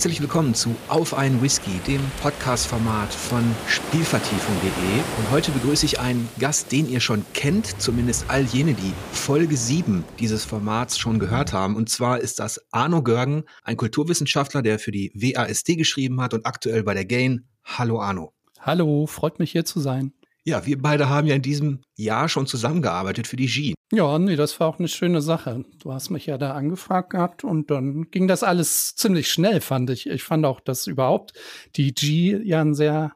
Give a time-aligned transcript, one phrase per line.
[0.00, 4.70] Herzlich willkommen zu Auf einen Whisky, dem Podcast-Format von Spielvertiefung.de.
[5.18, 9.58] Und heute begrüße ich einen Gast, den ihr schon kennt, zumindest all jene, die Folge
[9.58, 11.76] 7 dieses Formats schon gehört haben.
[11.76, 16.46] Und zwar ist das Arno Görgen, ein Kulturwissenschaftler, der für die WASD geschrieben hat und
[16.46, 17.44] aktuell bei der Gain.
[17.62, 18.32] Hallo Arno.
[18.58, 20.14] Hallo, freut mich hier zu sein.
[20.44, 23.74] Ja, wir beide haben ja in diesem Jahr schon zusammengearbeitet für die G.
[23.92, 25.64] Ja, nee, das war auch eine schöne Sache.
[25.80, 29.90] Du hast mich ja da angefragt gehabt und dann ging das alles ziemlich schnell, fand
[29.90, 30.08] ich.
[30.08, 31.32] Ich fand auch, dass überhaupt
[31.76, 33.12] die G ja einen sehr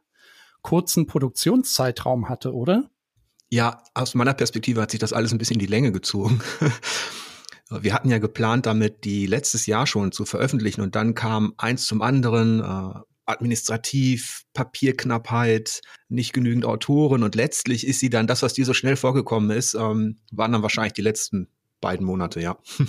[0.63, 2.91] kurzen Produktionszeitraum hatte, oder?
[3.51, 6.41] Ja, aus meiner Perspektive hat sich das alles ein bisschen in die Länge gezogen.
[7.71, 11.87] Wir hatten ja geplant, damit die letztes Jahr schon zu veröffentlichen und dann kam eins
[11.87, 12.61] zum anderen.
[13.27, 18.97] Administrativ, Papierknappheit, nicht genügend Autoren und letztlich ist sie dann, das, was dir so schnell
[18.97, 21.49] vorgekommen ist, ähm, waren dann wahrscheinlich die letzten
[21.81, 22.59] beiden Monate, ja.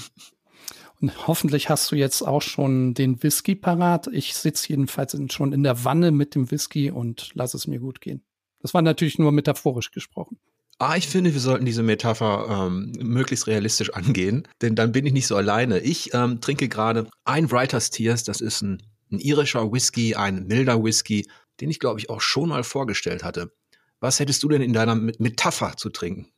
[1.01, 4.07] Und hoffentlich hast du jetzt auch schon den Whisky parat.
[4.13, 7.99] Ich sitze jedenfalls schon in der Wanne mit dem Whisky und lass es mir gut
[7.99, 8.23] gehen.
[8.59, 10.39] Das war natürlich nur metaphorisch gesprochen.
[10.77, 15.13] Ah, ich finde, wir sollten diese Metapher ähm, möglichst realistisch angehen, denn dann bin ich
[15.13, 15.79] nicht so alleine.
[15.79, 20.83] Ich ähm, trinke gerade ein Writer's Tears, das ist ein ein irischer Whisky, ein milder
[20.83, 21.29] Whisky,
[21.61, 23.51] den ich glaube ich auch schon mal vorgestellt hatte.
[23.99, 26.31] Was hättest du denn in deiner Metapher zu trinken?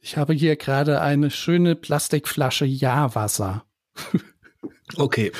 [0.00, 3.64] Ich habe hier gerade eine schöne Plastikflasche Ja-Wasser.
[4.96, 5.32] okay.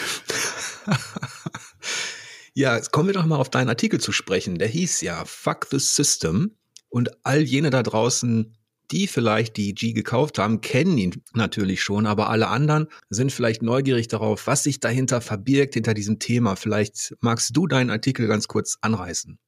[2.54, 4.58] ja, jetzt kommen wir doch mal auf deinen Artikel zu sprechen.
[4.58, 6.56] Der hieß ja Fuck the System.
[6.88, 8.56] Und all jene da draußen,
[8.90, 13.62] die vielleicht die G gekauft haben, kennen ihn natürlich schon, aber alle anderen sind vielleicht
[13.62, 16.56] neugierig darauf, was sich dahinter verbirgt, hinter diesem Thema.
[16.56, 19.38] Vielleicht magst du deinen Artikel ganz kurz anreißen.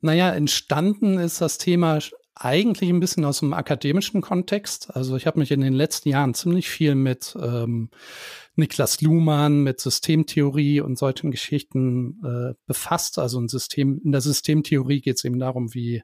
[0.00, 1.98] Naja, entstanden ist das Thema
[2.34, 4.94] eigentlich ein bisschen aus dem akademischen Kontext.
[4.96, 7.90] Also ich habe mich in den letzten Jahren ziemlich viel mit ähm,
[8.56, 13.18] Niklas Luhmann, mit Systemtheorie und solchen Geschichten äh, befasst.
[13.18, 16.02] Also ein System, in der Systemtheorie geht es eben darum, wie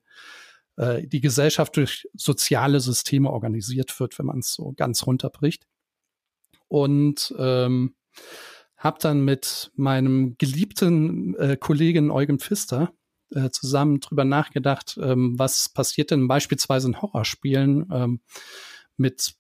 [0.77, 5.67] äh, die Gesellschaft durch soziale Systeme organisiert wird, wenn man es so ganz runterbricht.
[6.69, 7.95] Und ähm,
[8.77, 12.93] habe dann mit meinem geliebten äh, Kollegen Eugen Pfister
[13.31, 18.21] äh, zusammen drüber nachgedacht, ähm, was passiert denn beispielsweise in Horrorspielen ähm,
[18.97, 19.35] mit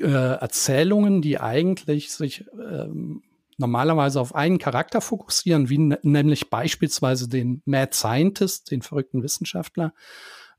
[0.00, 3.22] äh, Erzählungen, die eigentlich sich ähm,
[3.58, 9.94] normalerweise auf einen Charakter fokussieren, wie nämlich beispielsweise den Mad Scientist, den verrückten Wissenschaftler,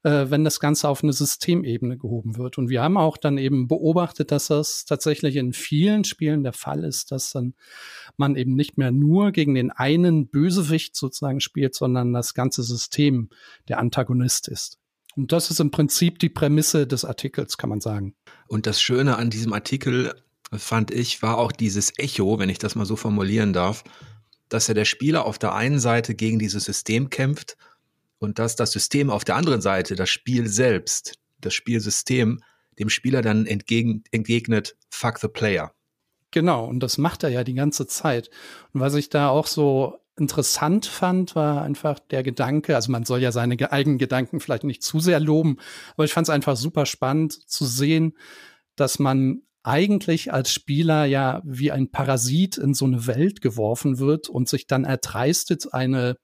[0.04, 2.58] äh, wenn das Ganze auf eine Systemebene gehoben wird.
[2.58, 6.84] Und wir haben auch dann eben beobachtet, dass das tatsächlich in vielen Spielen der Fall
[6.84, 7.54] ist, dass dann
[8.16, 13.30] man eben nicht mehr nur gegen den einen Bösewicht sozusagen spielt, sondern das ganze System
[13.68, 14.80] der Antagonist ist.
[15.16, 18.16] Und das ist im Prinzip die Prämisse des Artikels, kann man sagen.
[18.48, 20.14] Und das Schöne an diesem Artikel
[20.54, 23.84] fand ich, war auch dieses Echo, wenn ich das mal so formulieren darf,
[24.50, 27.58] dass ja der Spieler auf der einen Seite gegen dieses System kämpft
[28.20, 32.42] und dass das System auf der anderen Seite, das Spiel selbst, das Spielsystem,
[32.80, 35.74] dem Spieler dann entgegen, entgegnet, fuck the player.
[36.32, 38.30] Genau, und das macht er ja die ganze Zeit.
[38.74, 43.22] Und was ich da auch so interessant fand, war einfach der Gedanke, also man soll
[43.22, 45.58] ja seine eigenen Gedanken vielleicht nicht zu sehr loben,
[45.94, 48.18] aber ich fand es einfach super spannend zu sehen,
[48.76, 54.30] dass man eigentlich als Spieler ja wie ein Parasit in so eine Welt geworfen wird
[54.30, 56.18] und sich dann erdreistet, eine,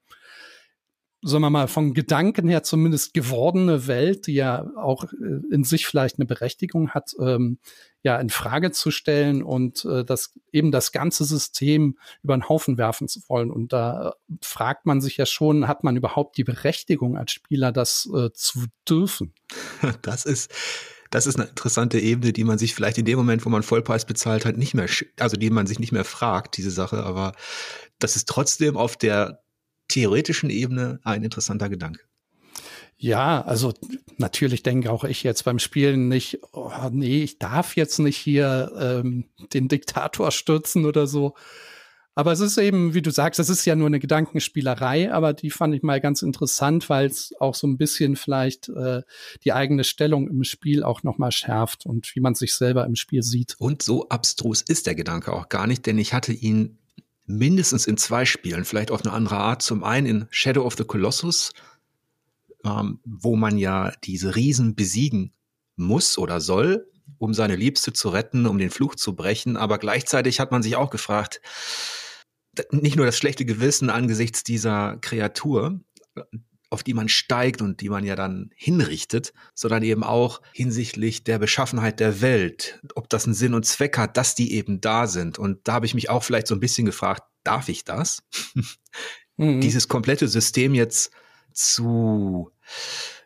[1.21, 5.85] sagen wir mal, von Gedanken her zumindest gewordene Welt, die ja auch äh, in sich
[5.85, 7.59] vielleicht eine Berechtigung hat, ähm,
[8.01, 12.77] ja, in Frage zu stellen und äh, das eben das ganze System über den Haufen
[12.77, 13.51] werfen zu wollen.
[13.51, 18.09] Und da fragt man sich ja schon, hat man überhaupt die Berechtigung als Spieler, das
[18.15, 19.33] äh, zu dürfen?
[20.01, 20.49] Das ist
[21.13, 24.03] das ist eine interessante Ebene, die man sich vielleicht in dem Moment, wo man Vollpreis
[24.03, 24.87] bezahlt hat, nicht mehr,
[25.19, 27.33] also die man sich nicht mehr fragt, diese Sache, aber
[27.99, 29.43] das ist trotzdem auf der
[29.89, 32.01] theoretischen Ebene ein interessanter Gedanke.
[32.97, 33.73] Ja, also
[34.17, 38.71] natürlich denke auch ich jetzt beim Spielen nicht, oh, nee, ich darf jetzt nicht hier
[38.79, 41.35] ähm, den Diktator stürzen oder so.
[42.15, 45.49] Aber es ist eben, wie du sagst, es ist ja nur eine Gedankenspielerei, aber die
[45.49, 49.01] fand ich mal ganz interessant, weil es auch so ein bisschen vielleicht äh,
[49.43, 53.23] die eigene Stellung im Spiel auch nochmal schärft und wie man sich selber im Spiel
[53.23, 53.55] sieht.
[53.57, 56.77] Und so abstrus ist der Gedanke auch gar nicht, denn ich hatte ihn
[57.25, 59.63] mindestens in zwei Spielen, vielleicht auf eine andere Art.
[59.63, 61.53] Zum einen in Shadow of the Colossus,
[62.63, 65.33] ähm, wo man ja diese Riesen besiegen
[65.75, 66.87] muss oder soll,
[67.17, 69.57] um seine Liebste zu retten, um den Fluch zu brechen.
[69.57, 71.41] Aber gleichzeitig hat man sich auch gefragt,
[72.71, 75.79] nicht nur das schlechte Gewissen angesichts dieser Kreatur,
[76.73, 81.37] auf die man steigt und die man ja dann hinrichtet, sondern eben auch hinsichtlich der
[81.37, 85.37] Beschaffenheit der Welt, ob das einen Sinn und Zweck hat, dass die eben da sind.
[85.37, 88.23] Und da habe ich mich auch vielleicht so ein bisschen gefragt, darf ich das?
[89.37, 89.61] mhm.
[89.61, 91.11] Dieses komplette System jetzt
[91.53, 92.49] zu,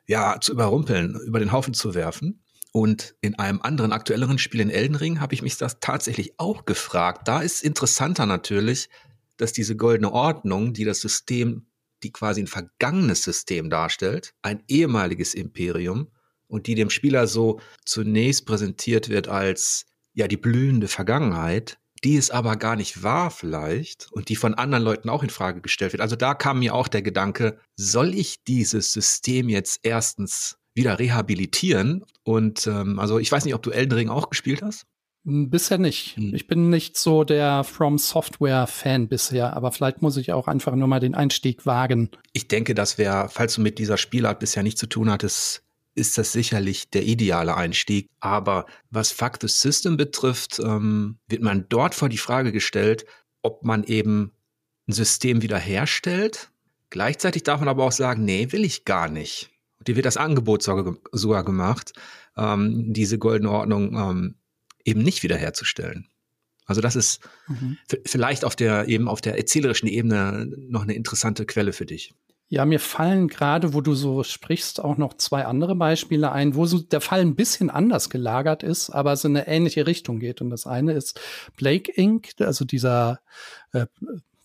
[0.06, 2.44] ja, zu überrumpeln, über den Haufen zu werfen.
[2.74, 6.66] Und in einem anderen aktuelleren Spiel in Elden Ring habe ich mich das tatsächlich auch
[6.66, 7.28] gefragt.
[7.30, 8.90] Da ist interessanter natürlich,
[9.38, 11.68] dass diese goldene Ordnung, die das System,
[12.04, 16.12] die quasi ein vergangenes System darstellt, ein ehemaliges Imperium
[16.48, 22.32] und die dem Spieler so zunächst präsentiert wird als ja die blühende Vergangenheit, die es
[22.32, 26.02] aber gar nicht war vielleicht und die von anderen Leuten auch in Frage gestellt wird.
[26.02, 32.06] Also da kam mir auch der Gedanke, soll ich dieses System jetzt erstens wieder rehabilitieren?
[32.24, 34.86] Und ähm, also ich weiß nicht, ob du Elden Ring auch gespielt hast.
[35.28, 36.16] Hm, bisher nicht.
[36.16, 36.34] Hm.
[36.34, 40.74] Ich bin nicht so der From Software Fan bisher, aber vielleicht muss ich auch einfach
[40.74, 42.10] nur mal den Einstieg wagen.
[42.32, 45.64] Ich denke, das wäre, falls du mit dieser Spielart bisher nichts zu tun hattest,
[45.96, 48.08] ist das sicherlich der ideale Einstieg.
[48.22, 53.06] Aber was Fuck the System betrifft, ähm, wird man dort vor die Frage gestellt,
[53.42, 54.32] ob man eben
[54.88, 56.52] ein System wiederherstellt.
[56.90, 59.50] Gleichzeitig darf man aber auch sagen, nee, will ich gar nicht.
[59.80, 61.92] Und dir wird das Angebot sogar, gemacht,
[62.38, 64.36] ähm, diese goldene Ordnung ähm,
[64.88, 66.08] eben nicht wiederherzustellen.
[66.66, 67.78] Also das ist mhm.
[68.06, 72.14] vielleicht auf der eben auf der erzählerischen Ebene noch eine interessante Quelle für dich.
[72.50, 76.66] Ja, mir fallen gerade, wo du so sprichst, auch noch zwei andere Beispiele ein, wo
[76.66, 80.40] so der Fall ein bisschen anders gelagert ist, aber es in eine ähnliche Richtung geht.
[80.40, 81.20] Und das eine ist
[81.58, 83.20] Blake Inc., also dieser
[83.74, 83.88] äh,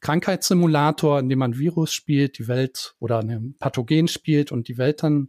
[0.01, 5.05] Krankheitssimulator, in dem man Virus spielt, die Welt oder ein Pathogen spielt und die Welt
[5.05, 5.29] dann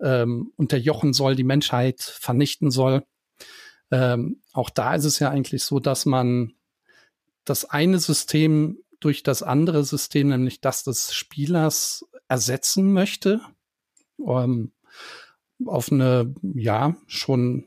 [0.00, 3.04] ähm, unterjochen soll, die Menschheit vernichten soll.
[3.90, 6.54] Ähm, auch da ist es ja eigentlich so, dass man
[7.44, 13.40] das eine System durch das andere System, nämlich das des Spielers, ersetzen möchte.
[14.18, 14.72] Ähm,
[15.64, 17.64] auf eine, ja, schon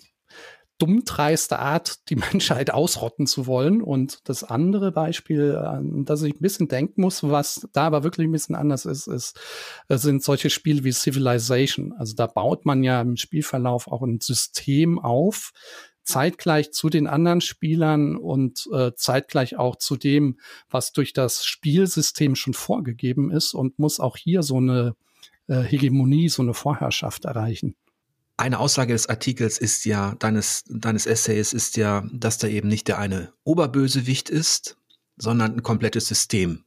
[0.79, 3.81] dummdreiste Art, die Menschheit ausrotten zu wollen.
[3.81, 8.27] Und das andere Beispiel, an das ich ein bisschen denken muss, was da aber wirklich
[8.27, 9.39] ein bisschen anders ist, ist,
[9.87, 11.93] äh, sind solche Spiele wie Civilization.
[11.93, 15.51] Also da baut man ja im Spielverlauf auch ein System auf,
[16.09, 20.39] zeitgleich zu den anderen Spielern und äh, zeitgleich auch zu dem,
[20.69, 24.95] was durch das Spielsystem schon vorgegeben ist und muss auch hier so eine
[25.47, 27.75] äh, Hegemonie, so eine Vorherrschaft erreichen.
[28.37, 32.87] Eine Aussage des Artikels ist ja, deines, deines Essays ist ja, dass da eben nicht
[32.87, 34.77] der eine Oberbösewicht ist,
[35.17, 36.63] sondern ein komplettes System,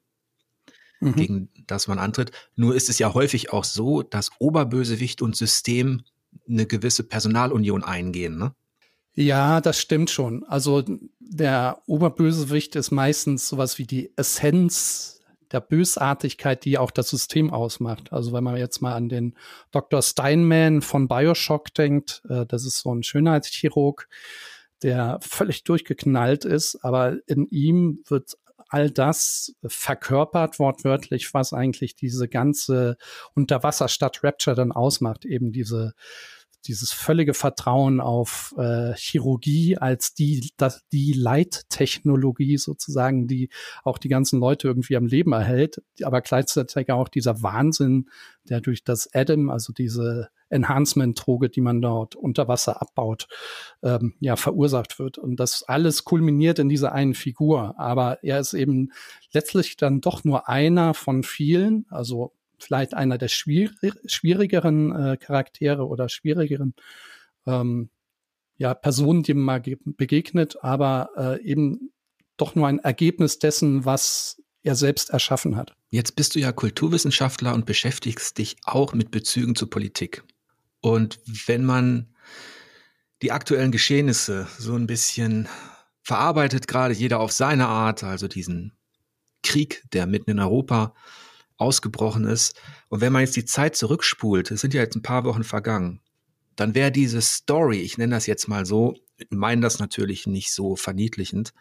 [1.01, 1.15] mhm.
[1.15, 2.31] gegen das man antritt.
[2.55, 6.03] Nur ist es ja häufig auch so, dass Oberbösewicht und System
[6.49, 8.37] eine gewisse Personalunion eingehen.
[8.37, 8.55] Ne?
[9.15, 10.45] Ja, das stimmt schon.
[10.45, 10.83] Also
[11.21, 15.21] der Oberbösewicht ist meistens sowas wie die Essenz
[15.53, 18.13] der Bösartigkeit, die auch das System ausmacht.
[18.13, 19.37] Also wenn man jetzt mal an den
[19.71, 20.01] Dr.
[20.01, 24.09] Steinman von Bioshock denkt, äh, das ist so ein Schönheitschirurg,
[24.83, 28.39] der völlig durchgeknallt ist, aber in ihm wird
[28.69, 32.97] all das verkörpert wortwörtlich, was eigentlich diese ganze
[33.35, 35.93] Unterwasserstadt Rapture dann ausmacht, eben diese
[36.63, 43.51] dieses völlige Vertrauen auf äh, Chirurgie als die, das, die Leittechnologie sozusagen, die
[43.85, 48.09] auch die ganzen Leute irgendwie am Leben erhält, aber gleichzeitig auch dieser Wahnsinn,
[48.49, 53.27] der durch das Adam, also diese Enhancement-Droge, die man dort unter Wasser abbaut,
[53.83, 55.19] ähm, ja, verursacht wird.
[55.19, 57.79] Und das alles kulminiert in dieser einen Figur.
[57.79, 58.93] Aber er ist eben
[59.33, 65.87] letztlich dann doch nur einer von vielen, also vielleicht einer der schwierig, schwierigeren äh, Charaktere
[65.87, 66.75] oder schwierigeren
[67.47, 67.91] ähm,
[68.57, 71.93] ja, Personen, die man mal begegnet, aber äh, eben
[72.37, 75.75] doch nur ein Ergebnis dessen, was er selbst erschaffen hat.
[75.91, 80.23] Jetzt bist du ja Kulturwissenschaftler und beschäftigst dich auch mit Bezügen zur Politik.
[80.81, 82.15] Und wenn man
[83.23, 85.49] die aktuellen Geschehnisse so ein bisschen
[86.03, 88.73] verarbeitet, gerade jeder auf seine Art, also diesen
[89.43, 90.95] Krieg, der mitten in Europa
[91.63, 92.61] ausgebrochen ist.
[92.89, 96.01] Und wenn man jetzt die Zeit zurückspult, es sind ja jetzt ein paar Wochen vergangen,
[96.57, 98.95] dann wäre diese Story, ich nenne das jetzt mal so,
[99.31, 101.53] meine das natürlich nicht so verniedlichend,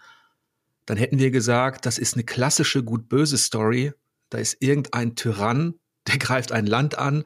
[0.86, 3.93] dann hätten wir gesagt, das ist eine klassische gut-böse Story.
[4.29, 5.75] Da ist irgendein Tyrann,
[6.08, 7.24] der greift ein Land an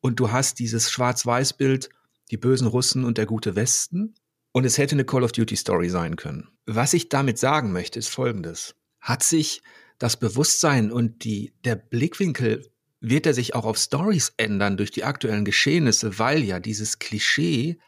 [0.00, 1.88] und du hast dieses Schwarz-Weiß-Bild,
[2.30, 4.14] die bösen Russen und der gute Westen.
[4.52, 6.48] Und es hätte eine Call of Duty Story sein können.
[6.66, 8.74] Was ich damit sagen möchte, ist Folgendes.
[9.00, 9.62] Hat sich
[9.98, 15.04] das Bewusstsein und die, der Blickwinkel wird er sich auch auf Stories ändern durch die
[15.04, 17.78] aktuellen Geschehnisse, weil ja dieses Klischee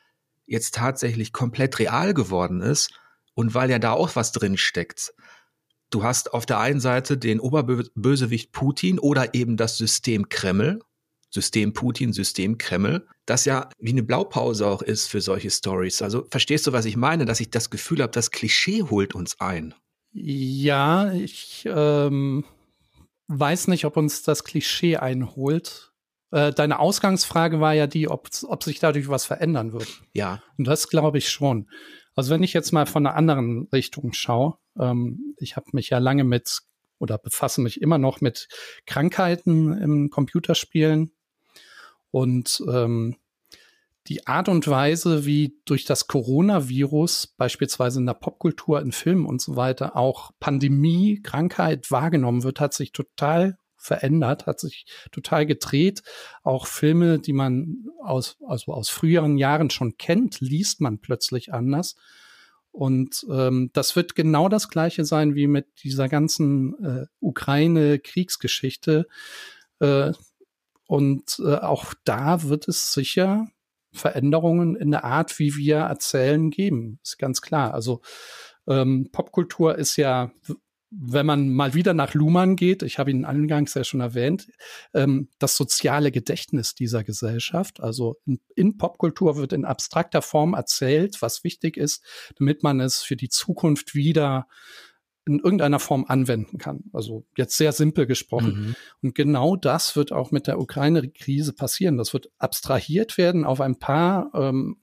[0.47, 2.91] jetzt tatsächlich komplett real geworden ist
[3.35, 5.15] und weil ja da auch was drin steckt.
[5.91, 10.81] Du hast auf der einen Seite den Oberbösewicht Putin oder eben das System Kreml,
[11.31, 16.03] System Putin, System Kreml, das ja wie eine Blaupause auch ist für solche Stories.
[16.03, 19.41] Also verstehst du, was ich meine, dass ich das Gefühl habe, das Klischee holt uns
[19.41, 19.75] ein.
[20.13, 22.45] Ja, ich ähm,
[23.29, 25.93] weiß nicht, ob uns das Klischee einholt.
[26.33, 29.89] Äh, deine Ausgangsfrage war ja die, ob, ob sich dadurch was verändern wird.
[30.13, 30.43] Ja.
[30.59, 31.69] Und das glaube ich schon.
[32.15, 35.99] Also wenn ich jetzt mal von einer anderen Richtung schaue, ähm, ich habe mich ja
[35.99, 36.61] lange mit
[36.99, 38.49] oder befasse mich immer noch mit
[38.87, 41.13] Krankheiten im Computerspielen
[42.11, 43.17] und ähm,
[44.11, 49.41] die Art und Weise, wie durch das Coronavirus beispielsweise in der Popkultur, in Filmen und
[49.41, 56.03] so weiter auch Pandemie, Krankheit wahrgenommen wird, hat sich total verändert, hat sich total gedreht.
[56.43, 61.95] Auch Filme, die man aus, also aus früheren Jahren schon kennt, liest man plötzlich anders.
[62.73, 69.07] Und ähm, das wird genau das gleiche sein wie mit dieser ganzen äh, Ukraine-Kriegsgeschichte.
[69.79, 70.13] Äh,
[70.89, 73.47] und äh, auch da wird es sicher
[73.93, 76.99] Veränderungen in der Art, wie wir erzählen, geben.
[77.03, 77.75] Ist ganz klar.
[77.75, 78.01] Also
[78.67, 80.33] ähm, Popkultur ist ja
[80.91, 84.49] wenn man mal wieder nach Luhmann geht, ich habe ihn eingangs ja schon erwähnt,
[84.93, 87.81] ähm, das soziale Gedächtnis dieser Gesellschaft.
[87.81, 92.05] Also in, in, Popkultur wird in abstrakter Form erzählt, was wichtig ist,
[92.37, 94.49] damit man es für die Zukunft wieder
[95.31, 96.85] in irgendeiner Form anwenden kann.
[96.93, 98.53] Also jetzt sehr simpel gesprochen.
[98.53, 98.75] Mhm.
[99.03, 101.97] Und genau das wird auch mit der Ukraine-Krise passieren.
[101.97, 104.77] Das wird abstrahiert werden auf ein paar ähm,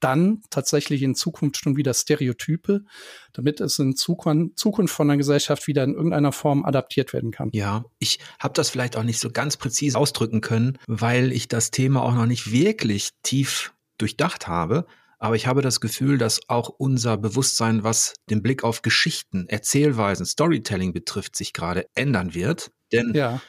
[0.00, 2.84] dann tatsächlich in Zukunft schon wieder Stereotype,
[3.32, 7.50] damit es in Zukunft von der Gesellschaft wieder in irgendeiner Form adaptiert werden kann.
[7.52, 11.70] Ja, ich habe das vielleicht auch nicht so ganz präzise ausdrücken können, weil ich das
[11.70, 14.86] Thema auch noch nicht wirklich tief durchdacht habe.
[15.20, 20.24] Aber ich habe das Gefühl, dass auch unser Bewusstsein, was den Blick auf Geschichten, Erzählweisen,
[20.24, 22.72] Storytelling betrifft, sich gerade ändern wird.
[22.90, 23.40] Denn ja.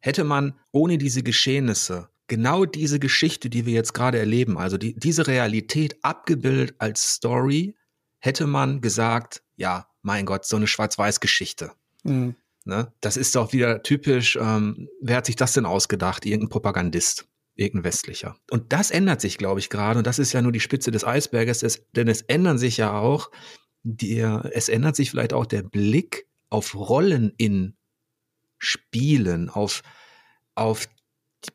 [0.00, 4.94] hätte man ohne diese Geschehnisse genau diese Geschichte, die wir jetzt gerade erleben, also die,
[4.94, 7.74] diese Realität abgebildet als Story,
[8.18, 11.72] hätte man gesagt, ja, mein Gott, so eine Schwarz-Weiß-Geschichte.
[12.02, 12.36] Mhm.
[12.64, 12.92] Ne?
[13.00, 16.24] Das ist doch wieder typisch, ähm, wer hat sich das denn ausgedacht?
[16.24, 17.26] Irgendein Propagandist,
[17.56, 18.36] irgendein westlicher.
[18.50, 19.98] Und das ändert sich, glaube ich, gerade.
[19.98, 22.98] Und das ist ja nur die Spitze des Eisberges, es, denn es ändern sich ja
[22.98, 23.30] auch,
[23.82, 27.76] der, es ändert sich vielleicht auch der Blick auf Rollen in
[28.58, 29.82] Spielen, auf,
[30.54, 30.88] auf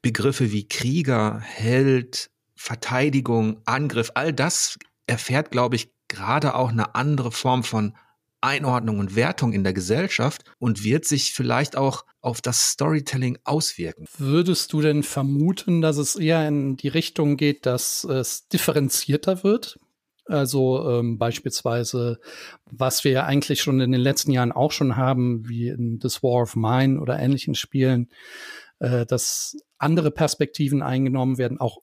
[0.02, 4.78] Begriffe wie Krieger, Held, Verteidigung, Angriff, all das
[5.08, 7.96] erfährt, glaube ich, gerade auch eine andere Form von
[8.42, 14.06] Einordnung und Wertung in der Gesellschaft und wird sich vielleicht auch auf das Storytelling auswirken.
[14.18, 19.80] Würdest du denn vermuten, dass es eher in die Richtung geht, dass es differenzierter wird?
[20.26, 22.20] Also ähm, beispielsweise,
[22.70, 26.22] was wir ja eigentlich schon in den letzten Jahren auch schon haben, wie in This
[26.22, 28.10] War of Mine oder ähnlichen Spielen,
[28.78, 31.80] äh, dass andere Perspektiven eingenommen werden, auch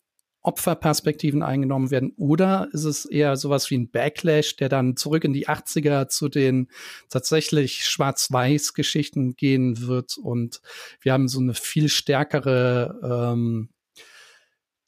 [0.46, 2.12] Opferperspektiven eingenommen werden?
[2.16, 6.28] Oder ist es eher sowas wie ein Backlash, der dann zurück in die 80er zu
[6.28, 6.68] den
[7.08, 10.16] tatsächlich Schwarz-Weiß-Geschichten gehen wird?
[10.16, 10.60] Und
[11.00, 13.70] wir haben so eine viel stärkere ähm,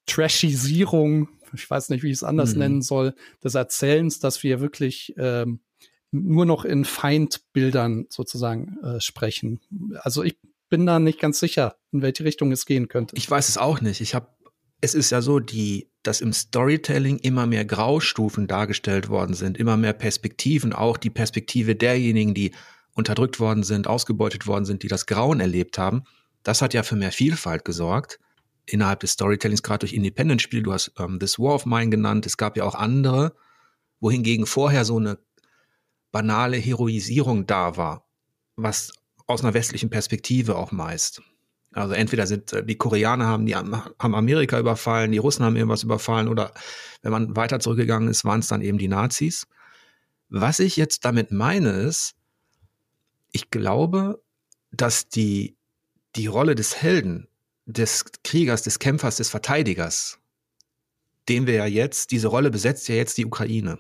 [0.07, 2.59] Trashisierung, ich weiß nicht, wie ich es anders mhm.
[2.59, 5.61] nennen soll, des Erzählens, dass wir wirklich ähm,
[6.11, 9.61] nur noch in Feindbildern sozusagen äh, sprechen.
[10.03, 10.37] Also ich
[10.69, 13.17] bin da nicht ganz sicher, in welche Richtung es gehen könnte.
[13.17, 14.01] Ich weiß es auch nicht.
[14.01, 14.29] Ich habe,
[14.81, 19.77] es ist ja so, die, dass im Storytelling immer mehr Graustufen dargestellt worden sind, immer
[19.77, 22.53] mehr Perspektiven, auch die Perspektive derjenigen, die
[22.95, 26.05] unterdrückt worden sind, ausgebeutet worden sind, die das Grauen erlebt haben.
[26.43, 28.19] Das hat ja für mehr Vielfalt gesorgt
[28.67, 30.63] innerhalb des Storytellings, gerade durch Independent-Spiele.
[30.63, 32.27] Du hast ähm, This War of Mine genannt.
[32.27, 33.35] Es gab ja auch andere,
[34.01, 35.19] wohingegen vorher so eine
[36.13, 38.07] banale Heroisierung da war,
[38.57, 38.93] was
[39.27, 41.23] aus einer westlichen Perspektive auch meist.
[41.73, 45.83] Also entweder sind äh, die Koreaner haben die haben Amerika überfallen, die Russen haben irgendwas
[45.83, 46.53] überfallen oder
[47.03, 49.47] wenn man weiter zurückgegangen ist, waren es dann eben die Nazis.
[50.29, 52.15] Was ich jetzt damit meine ist,
[53.33, 54.23] ich glaube,
[54.71, 55.57] dass die
[56.17, 57.29] die Rolle des Helden,
[57.67, 60.19] des Kriegers, des Kämpfers, des Verteidigers,
[61.29, 63.79] den wir ja jetzt, diese Rolle besetzt ja jetzt die Ukraine.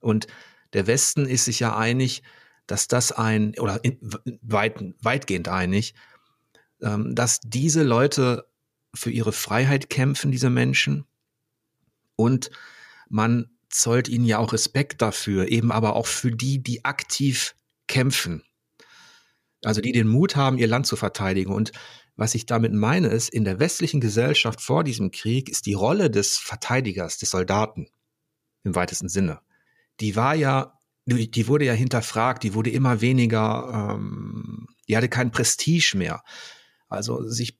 [0.00, 0.28] Und
[0.72, 2.22] der Westen ist sich ja einig,
[2.66, 3.98] dass das ein, oder in,
[4.42, 5.94] weit, weitgehend einig,
[6.82, 8.46] ähm, dass diese Leute
[8.94, 11.06] für ihre Freiheit kämpfen, diese Menschen.
[12.16, 12.50] Und
[13.08, 17.54] man zollt ihnen ja auch Respekt dafür, eben aber auch für die, die aktiv
[17.86, 18.42] kämpfen.
[19.64, 21.52] Also die den Mut haben, ihr Land zu verteidigen.
[21.52, 21.72] Und
[22.16, 26.10] was ich damit meine, ist, in der westlichen Gesellschaft vor diesem Krieg ist die Rolle
[26.10, 27.88] des Verteidigers, des Soldaten
[28.64, 29.40] im weitesten Sinne,
[30.00, 35.30] die war ja die wurde ja hinterfragt, die wurde immer weniger, ähm, die hatte kein
[35.30, 36.22] Prestige mehr.
[36.88, 37.58] Also sich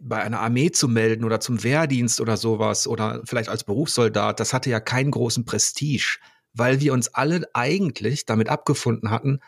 [0.00, 4.52] bei einer Armee zu melden oder zum Wehrdienst oder sowas oder vielleicht als Berufssoldat, das
[4.52, 6.18] hatte ja keinen großen Prestige,
[6.52, 9.40] weil wir uns alle eigentlich damit abgefunden hatten,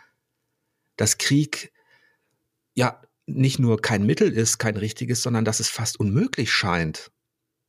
[0.97, 1.73] dass Krieg
[2.75, 7.11] ja nicht nur kein Mittel ist, kein richtiges, sondern dass es fast unmöglich scheint,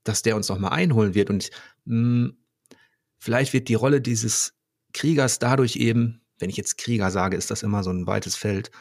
[0.04, 1.30] dass der uns noch mal einholen wird.
[1.30, 1.50] Und
[1.86, 2.38] mh, hm,
[3.18, 4.54] vielleicht wird die Rolle dieses
[4.94, 8.72] Kriegers dadurch eben, wenn ich jetzt Krieger sage, ist das immer so ein weites Feld,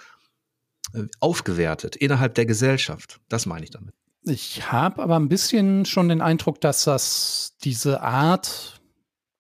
[1.21, 3.21] aufgewertet innerhalb der Gesellschaft.
[3.29, 3.95] Das meine ich damit.
[4.23, 8.81] Ich habe aber ein bisschen schon den Eindruck, dass das diese Art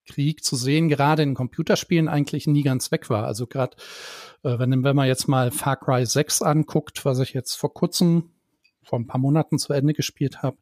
[0.07, 3.27] Krieg zu sehen, gerade in Computerspielen eigentlich nie ganz weg war.
[3.27, 3.77] Also gerade
[4.43, 8.31] äh, wenn, wenn man jetzt mal Far Cry 6 anguckt, was ich jetzt vor kurzem
[8.83, 10.57] vor ein paar Monaten zu Ende gespielt habe,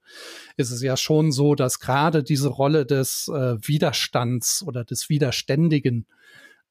[0.57, 6.07] ist es ja schon so, dass gerade diese Rolle des äh, Widerstands oder des Widerständigen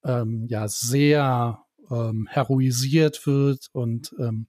[0.04, 4.48] ähm, ja sehr ähm, heroisiert wird und ähm,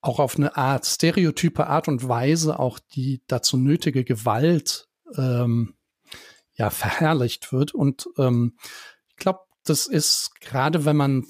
[0.00, 5.74] auch auf eine Art, stereotype Art und Weise auch die dazu nötige Gewalt ähm,
[6.54, 7.72] ja verherrlicht wird.
[7.72, 8.56] Und ähm,
[9.08, 11.26] ich glaube, das ist gerade, wenn man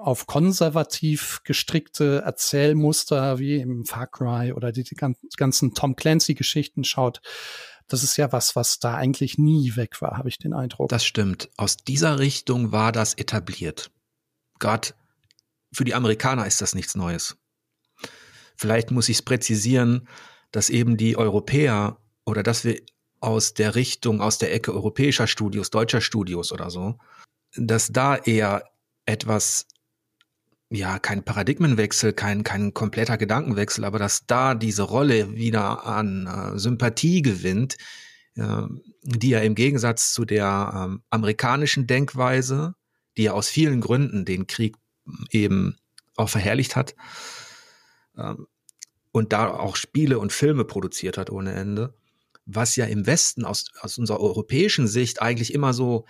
[0.00, 7.20] auf konservativ gestrickte Erzählmuster wie im Far Cry oder die, die ganzen Tom Clancy-Geschichten schaut,
[7.88, 10.88] das ist ja was, was da eigentlich nie weg war, habe ich den Eindruck.
[10.88, 11.50] Das stimmt.
[11.56, 13.90] Aus dieser Richtung war das etabliert.
[14.58, 14.88] Gerade
[15.72, 17.36] für die Amerikaner ist das nichts Neues.
[18.56, 20.08] Vielleicht muss ich es präzisieren,
[20.50, 22.80] dass eben die Europäer oder dass wir
[23.20, 26.98] aus der Richtung, aus der Ecke europäischer Studios, deutscher Studios oder so,
[27.56, 28.64] dass da eher
[29.06, 29.66] etwas,
[30.72, 36.58] ja, kein Paradigmenwechsel, kein, kein kompletter Gedankenwechsel, aber dass da diese Rolle wieder an äh,
[36.58, 37.76] Sympathie gewinnt,
[38.36, 38.62] äh,
[39.02, 42.74] die ja im Gegensatz zu der äh, amerikanischen Denkweise,
[43.18, 44.76] die ja aus vielen Gründen den Krieg
[45.30, 45.76] eben
[46.16, 46.94] auch verherrlicht hat,
[48.16, 48.46] ähm,
[49.14, 51.94] und da auch Spiele und Filme produziert hat ohne Ende,
[52.46, 56.06] was ja im Westen aus, aus unserer europäischen Sicht eigentlich immer so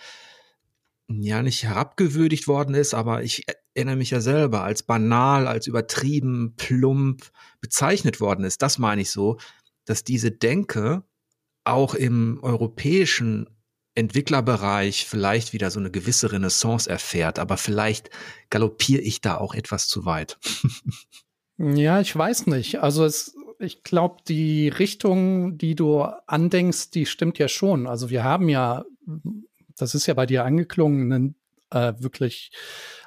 [1.20, 3.44] ja nicht herabgewürdigt worden ist, aber ich
[3.74, 8.62] erinnere mich ja selber als banal, als übertrieben, plump bezeichnet worden ist.
[8.62, 9.38] Das meine ich so,
[9.84, 11.02] dass diese Denke
[11.64, 13.48] auch im europäischen
[13.94, 18.10] Entwicklerbereich vielleicht wieder so eine gewisse Renaissance erfährt, aber vielleicht
[18.48, 20.38] galoppiere ich da auch etwas zu weit.
[21.58, 22.80] ja, ich weiß nicht.
[22.80, 27.86] Also es, ich glaube, die Richtung, die du andenkst, die stimmt ja schon.
[27.86, 28.84] Also wir haben ja
[29.76, 31.34] das ist ja bei dir angeklungen,
[31.70, 32.50] äh, wirklich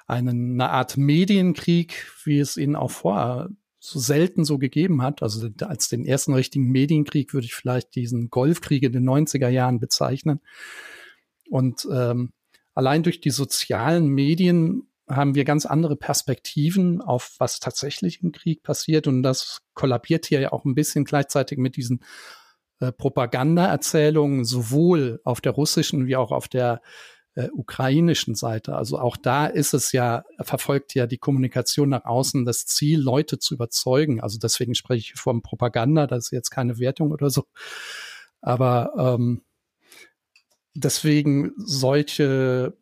[0.08, 3.50] einen, eine Art Medienkrieg, wie es ihn auch vorher
[3.80, 5.22] so selten so gegeben hat.
[5.22, 9.80] Also als den ersten richtigen Medienkrieg würde ich vielleicht diesen Golfkrieg in den 90er Jahren
[9.80, 10.42] bezeichnen.
[11.50, 12.34] Und ähm,
[12.74, 18.64] allein durch die sozialen Medien haben wir ganz andere Perspektiven auf was tatsächlich im Krieg
[18.64, 19.08] passiert.
[19.08, 22.04] Und das kollabiert hier ja auch ein bisschen gleichzeitig mit diesen
[22.80, 26.82] äh, Propaganda-Erzählungen sowohl auf der russischen wie auch auf der
[27.36, 28.76] äh, ukrainischen Seite.
[28.76, 33.40] Also auch da ist es ja, verfolgt ja die Kommunikation nach außen das Ziel, Leute
[33.40, 34.22] zu überzeugen.
[34.22, 37.46] Also deswegen spreche ich von Propaganda, das ist jetzt keine Wertung oder so.
[38.42, 39.44] Aber ähm,
[40.74, 42.78] deswegen solche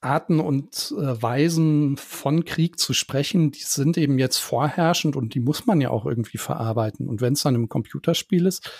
[0.00, 5.40] Arten und äh, Weisen von Krieg zu sprechen, die sind eben jetzt vorherrschend und die
[5.40, 7.08] muss man ja auch irgendwie verarbeiten.
[7.08, 8.70] Und wenn es dann im Computerspiel ist,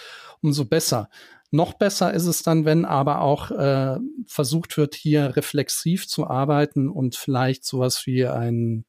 [0.41, 1.09] umso besser.
[1.51, 6.91] Noch besser ist es dann, wenn aber auch äh, versucht wird, hier reflexiv zu arbeiten
[6.91, 8.85] und vielleicht sowas wie ein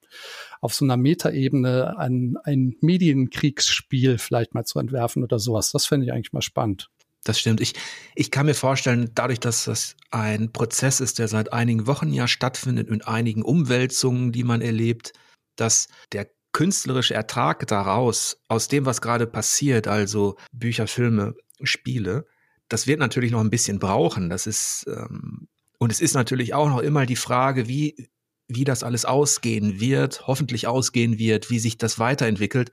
[0.59, 5.71] auf so einer Metaebene ein, ein Medienkriegsspiel vielleicht mal zu entwerfen oder sowas.
[5.71, 6.89] Das fände ich eigentlich mal spannend.
[7.23, 7.59] Das stimmt.
[7.59, 7.73] Ich,
[8.15, 12.27] ich kann mir vorstellen, dadurch, dass das ein Prozess ist, der seit einigen Wochen ja
[12.27, 15.13] stattfindet, mit einigen Umwälzungen, die man erlebt,
[15.55, 22.25] dass der künstlerische Ertrag daraus, aus dem, was gerade passiert, also Bücher, Filme, Spiele,
[22.69, 24.29] das wird natürlich noch ein bisschen brauchen.
[24.29, 28.09] Das ist, ähm, und es ist natürlich auch noch immer die Frage, wie,
[28.47, 32.71] wie das alles ausgehen wird, hoffentlich ausgehen wird, wie sich das weiterentwickelt.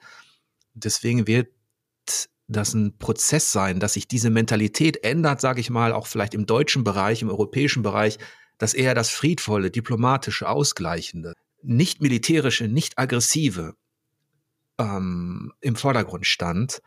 [0.75, 1.49] Deswegen wird
[2.49, 6.47] das ein Prozess sein, dass sich diese Mentalität ändert, sage ich mal, auch vielleicht im
[6.47, 8.19] deutschen Bereich, im europäischen Bereich,
[8.59, 13.75] dass eher das friedvolle, diplomatische, ausgleichende, nicht militärische, nicht aggressive
[14.79, 16.81] ähm, im Vordergrund stand,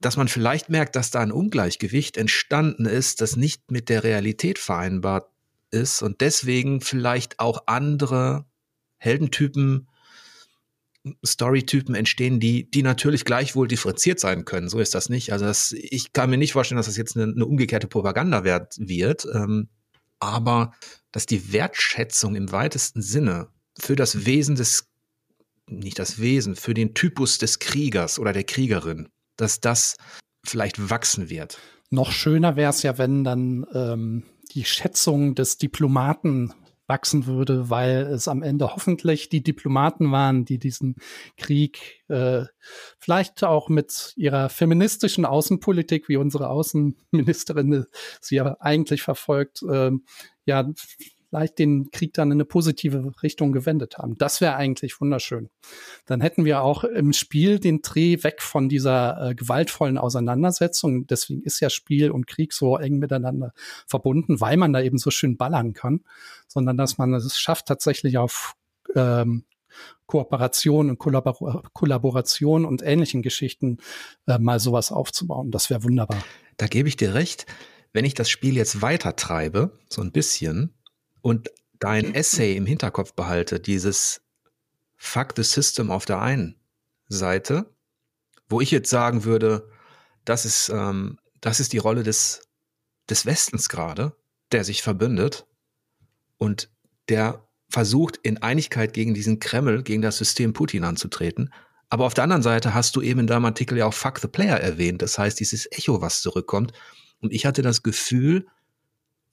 [0.00, 4.58] dass man vielleicht merkt, dass da ein Ungleichgewicht entstanden ist, das nicht mit der Realität
[4.58, 5.30] vereinbart
[5.70, 8.46] ist und deswegen vielleicht auch andere
[8.98, 9.88] Heldentypen
[11.24, 14.68] Storytypen entstehen, die, die natürlich gleichwohl differenziert sein können.
[14.68, 15.32] So ist das nicht.
[15.32, 19.26] Also das, ich kann mir nicht vorstellen, dass das jetzt eine, eine umgekehrte Propaganda wird.
[19.32, 19.68] Ähm,
[20.18, 20.72] aber
[21.12, 24.88] dass die Wertschätzung im weitesten Sinne für das Wesen des,
[25.68, 29.96] nicht das Wesen, für den Typus des Kriegers oder der Kriegerin, dass das
[30.44, 31.58] vielleicht wachsen wird.
[31.90, 36.52] Noch schöner wäre es ja, wenn dann ähm, die Schätzung des Diplomaten
[36.86, 40.96] wachsen würde, weil es am Ende hoffentlich die Diplomaten waren, die diesen
[41.36, 42.44] Krieg äh,
[42.98, 47.86] vielleicht auch mit ihrer feministischen Außenpolitik, wie unsere Außenministerin
[48.20, 49.90] sie ja eigentlich verfolgt, äh,
[50.44, 50.70] ja
[51.28, 54.16] vielleicht den Krieg dann in eine positive Richtung gewendet haben.
[54.18, 55.50] Das wäre eigentlich wunderschön.
[56.06, 61.06] Dann hätten wir auch im Spiel den Dreh weg von dieser äh, gewaltvollen Auseinandersetzung.
[61.06, 63.52] Deswegen ist ja Spiel und Krieg so eng miteinander
[63.86, 66.00] verbunden, weil man da eben so schön ballern kann,
[66.46, 68.54] sondern dass man es schafft, tatsächlich auf
[68.94, 69.44] ähm,
[70.06, 73.78] Kooperation und Kollabor Kollaboration und ähnlichen Geschichten
[74.26, 75.50] äh, mal sowas aufzubauen.
[75.50, 76.22] Das wäre wunderbar.
[76.56, 77.46] Da gebe ich dir recht.
[77.92, 80.75] Wenn ich das Spiel jetzt weiter treibe, so ein bisschen,
[81.26, 84.20] und dein Essay im Hinterkopf behalte, dieses
[84.94, 86.54] Fuck the System auf der einen
[87.08, 87.74] Seite,
[88.48, 89.68] wo ich jetzt sagen würde,
[90.24, 92.42] das ist, ähm, das ist die Rolle des,
[93.10, 94.14] des Westens gerade,
[94.52, 95.48] der sich verbündet
[96.38, 96.70] und
[97.08, 101.52] der versucht, in Einigkeit gegen diesen Kreml, gegen das System Putin anzutreten.
[101.88, 104.28] Aber auf der anderen Seite hast du eben in deinem Artikel ja auch Fuck the
[104.28, 105.02] Player erwähnt.
[105.02, 106.72] Das heißt, dieses Echo, was zurückkommt.
[107.18, 108.46] Und ich hatte das Gefühl,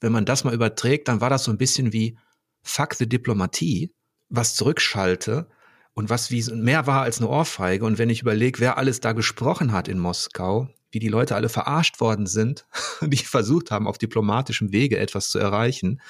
[0.04, 2.18] wenn man das mal überträgt, dann war das so ein bisschen wie
[2.62, 3.90] Fuck the Diplomatie,
[4.28, 5.48] was zurückschalte
[5.94, 7.86] und was wie mehr war als eine Ohrfeige.
[7.86, 11.48] Und wenn ich überlege, wer alles da gesprochen hat in Moskau, wie die Leute alle
[11.48, 12.66] verarscht worden sind,
[13.00, 16.02] die versucht haben, auf diplomatischem Wege etwas zu erreichen,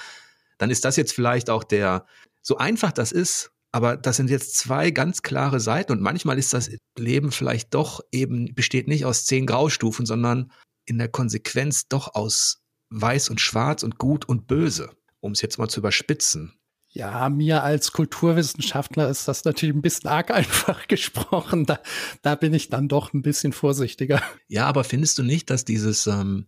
[0.59, 2.05] dann ist das jetzt vielleicht auch der,
[2.43, 6.53] so einfach das ist, aber das sind jetzt zwei ganz klare Seiten und manchmal ist
[6.53, 10.51] das Leben vielleicht doch eben, besteht nicht aus zehn Graustufen, sondern
[10.85, 15.59] in der Konsequenz doch aus weiß und schwarz und gut und böse, um es jetzt
[15.59, 16.59] mal zu überspitzen.
[16.95, 21.67] Ja, mir als Kulturwissenschaftler ist das natürlich ein bisschen arg einfach gesprochen.
[21.67, 21.81] Da,
[22.23, 24.23] da bin ich dann doch ein bisschen vorsichtiger.
[24.47, 26.47] Ja, aber findest du nicht, dass dieses ähm,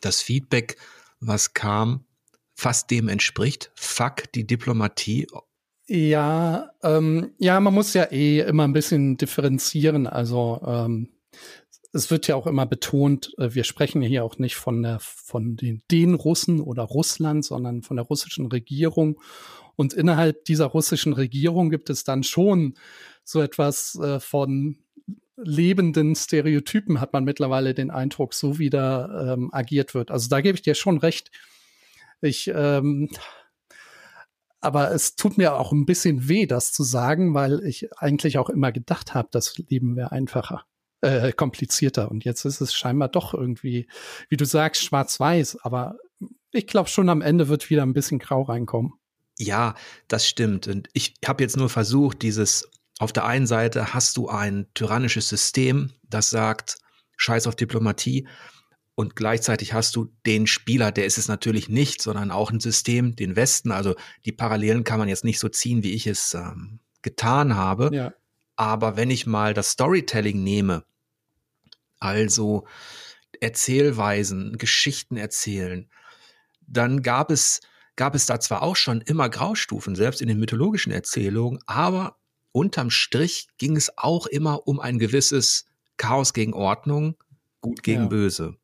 [0.00, 0.76] das Feedback,
[1.20, 2.06] was kam,
[2.54, 3.70] fast dem entspricht?
[3.74, 5.26] Fuck die Diplomatie.
[5.86, 10.06] Ja, ähm, ja, man muss ja eh immer ein bisschen differenzieren.
[10.06, 11.08] Also ähm,
[11.92, 15.56] es wird ja auch immer betont, äh, wir sprechen hier auch nicht von der, von
[15.56, 19.20] den, den Russen oder Russland, sondern von der russischen Regierung.
[19.76, 22.74] Und innerhalb dieser russischen Regierung gibt es dann schon
[23.24, 24.78] so etwas äh, von
[25.36, 30.10] lebenden Stereotypen, hat man mittlerweile den Eindruck, so wie da ähm, agiert wird.
[30.10, 31.30] Also da gebe ich dir schon recht.
[32.20, 33.08] Ich, ähm,
[34.60, 38.50] aber es tut mir auch ein bisschen weh, das zu sagen, weil ich eigentlich auch
[38.50, 40.66] immer gedacht habe, das Leben wäre einfacher
[41.00, 42.10] äh, komplizierter.
[42.10, 43.86] Und jetzt ist es scheinbar doch irgendwie,
[44.28, 45.58] wie du sagst, schwarz-weiß.
[45.62, 45.96] Aber
[46.52, 48.92] ich glaube schon am Ende wird wieder ein bisschen grau reinkommen.
[49.38, 49.74] Ja,
[50.08, 50.68] das stimmt.
[50.68, 55.28] Und ich habe jetzt nur versucht, dieses, auf der einen Seite hast du ein tyrannisches
[55.28, 56.78] System, das sagt,
[57.16, 58.28] scheiß auf Diplomatie.
[58.94, 63.16] Und gleichzeitig hast du den Spieler, der ist es natürlich nicht, sondern auch ein System,
[63.16, 63.70] den Westen.
[63.70, 63.94] Also
[64.26, 67.88] die Parallelen kann man jetzt nicht so ziehen, wie ich es ähm, getan habe.
[67.94, 68.12] Ja.
[68.60, 70.84] Aber wenn ich mal das Storytelling nehme,
[71.98, 72.66] also
[73.40, 75.88] Erzählweisen, Geschichten erzählen,
[76.66, 77.62] dann gab es,
[77.96, 82.18] gab es da zwar auch schon immer Graustufen, selbst in den mythologischen Erzählungen, aber
[82.52, 85.64] unterm Strich ging es auch immer um ein gewisses
[85.96, 87.16] Chaos gegen Ordnung,
[87.62, 88.08] Gut gegen ja.
[88.08, 88.56] Böse.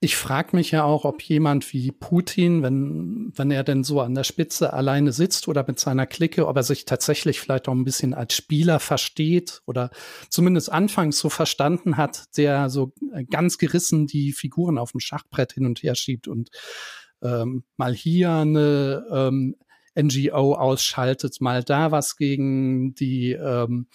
[0.00, 4.14] Ich frage mich ja auch, ob jemand wie Putin, wenn, wenn er denn so an
[4.14, 7.84] der Spitze alleine sitzt oder mit seiner Clique, ob er sich tatsächlich vielleicht auch ein
[7.84, 9.90] bisschen als Spieler versteht oder
[10.28, 12.92] zumindest anfangs so verstanden hat, der so
[13.30, 16.50] ganz gerissen die Figuren auf dem Schachbrett hin und her schiebt und
[17.22, 19.56] ähm, mal hier eine ähm,
[19.98, 23.86] NGO ausschaltet, mal da was gegen die ähm,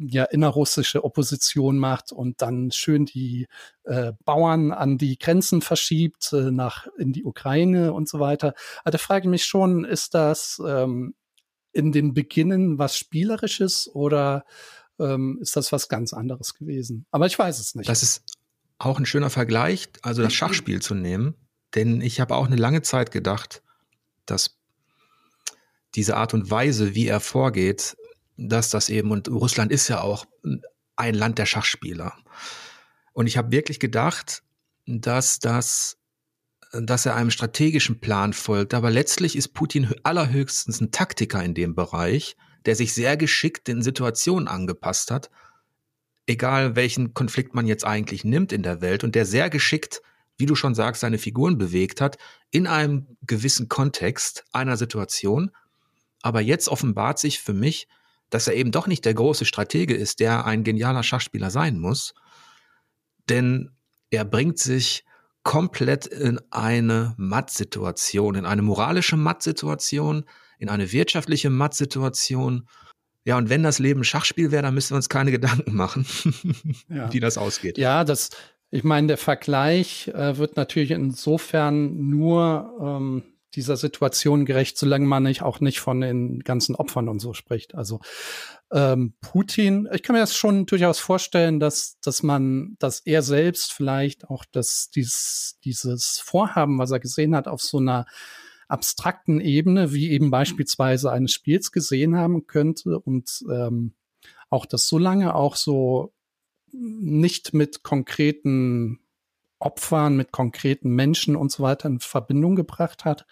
[0.00, 3.46] ja innerrussische Opposition macht und dann schön die
[3.84, 8.54] äh, Bauern an die Grenzen verschiebt äh, nach in die Ukraine und so weiter.
[8.84, 11.14] Also da frage ich mich schon, ist das ähm,
[11.72, 14.44] in den Beginnen was Spielerisches oder
[14.98, 17.06] ähm, ist das was ganz anderes gewesen?
[17.10, 17.88] Aber ich weiß es nicht.
[17.88, 18.24] Das ist
[18.78, 21.34] auch ein schöner Vergleich, also das Schachspiel zu nehmen,
[21.74, 23.62] denn ich habe auch eine lange Zeit gedacht,
[24.24, 24.58] dass
[25.94, 27.96] diese Art und Weise, wie er vorgeht,
[28.48, 30.26] dass das eben, und Russland ist ja auch
[30.96, 32.14] ein Land der Schachspieler.
[33.12, 34.42] Und ich habe wirklich gedacht,
[34.86, 36.00] dass das
[36.72, 38.74] dass er einem strategischen Plan folgt.
[38.74, 43.82] Aber letztlich ist Putin allerhöchstens ein Taktiker in dem Bereich, der sich sehr geschickt den
[43.82, 45.30] Situationen angepasst hat,
[46.26, 50.02] egal welchen Konflikt man jetzt eigentlich nimmt in der Welt und der sehr geschickt,
[50.36, 52.18] wie du schon sagst, seine Figuren bewegt hat
[52.50, 55.50] in einem gewissen Kontext einer Situation.
[56.22, 57.88] Aber jetzt offenbart sich für mich,
[58.30, 62.14] dass er eben doch nicht der große Stratege ist, der ein genialer Schachspieler sein muss.
[63.28, 63.70] Denn
[64.10, 65.04] er bringt sich
[65.42, 70.24] komplett in eine Mattsituation, in eine moralische Mattsituation,
[70.58, 72.68] in eine wirtschaftliche Mattsituation.
[73.24, 76.06] Ja, und wenn das Leben Schachspiel wäre, dann müssten wir uns keine Gedanken machen,
[76.88, 77.12] ja.
[77.12, 77.78] wie das ausgeht.
[77.78, 78.30] Ja, das,
[78.70, 83.22] ich meine, der Vergleich äh, wird natürlich insofern nur ähm,
[83.54, 87.74] dieser Situation gerecht, solange man nicht auch nicht von den ganzen Opfern und so spricht.
[87.74, 88.00] Also
[88.72, 93.72] ähm, Putin, ich kann mir das schon durchaus vorstellen, dass, dass man, dass er selbst
[93.72, 98.06] vielleicht auch das, dieses, dieses Vorhaben, was er gesehen hat, auf so einer
[98.68, 103.94] abstrakten Ebene, wie eben beispielsweise eines Spiels gesehen haben könnte und ähm,
[104.48, 106.12] auch das so lange auch so
[106.72, 109.00] nicht mit konkreten
[109.60, 113.26] Opfern, mit konkreten Menschen und so weiter in Verbindung gebracht hat.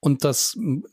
[0.00, 0.84] Und das hm,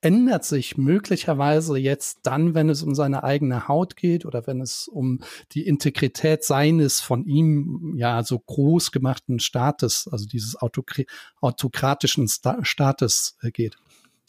[0.00, 4.86] ändert sich möglicherweise jetzt dann, wenn es um seine eigene Haut geht oder wenn es
[4.88, 5.20] um
[5.52, 13.36] die Integrität seines von ihm ja so groß gemachten Staates, also dieses autokratischen Sta Staates
[13.42, 13.76] äh, geht.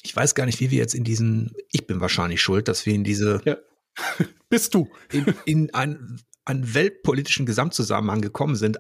[0.02, 2.93] Ich weiß gar nicht, wie wir jetzt in diesen, ich bin wahrscheinlich schuld, dass wir
[2.93, 3.58] in diese ja.
[4.49, 4.89] Bist du.
[5.12, 8.80] In, in ein, einen weltpolitischen Gesamtzusammenhang gekommen sind.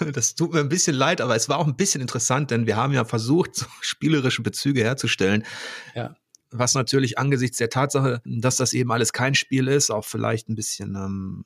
[0.12, 2.76] Das tut mir ein bisschen leid, aber es war auch ein bisschen interessant, denn wir
[2.76, 5.44] haben ja versucht, so spielerische Bezüge herzustellen.
[5.94, 6.14] Ja.
[6.50, 10.54] Was natürlich angesichts der Tatsache, dass das eben alles kein Spiel ist, auch vielleicht ein
[10.54, 11.44] bisschen, ähm,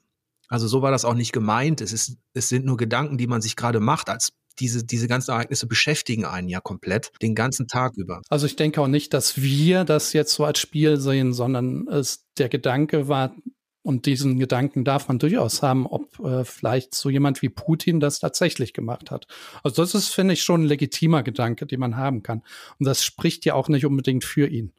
[0.49, 1.81] also so war das auch nicht gemeint.
[1.81, 5.31] Es ist, es sind nur Gedanken, die man sich gerade macht als diese, diese ganzen
[5.31, 8.21] Ereignisse beschäftigen einen ja komplett den ganzen Tag über.
[8.29, 12.27] Also ich denke auch nicht, dass wir das jetzt so als Spiel sehen, sondern es,
[12.37, 13.35] der Gedanke war,
[13.83, 18.19] und diesen Gedanken darf man durchaus haben, ob äh, vielleicht so jemand wie Putin das
[18.21, 19.27] tatsächlich gemacht hat.
[19.63, 22.43] Also das ist, finde ich, schon ein legitimer Gedanke, den man haben kann.
[22.79, 24.73] Und das spricht ja auch nicht unbedingt für ihn.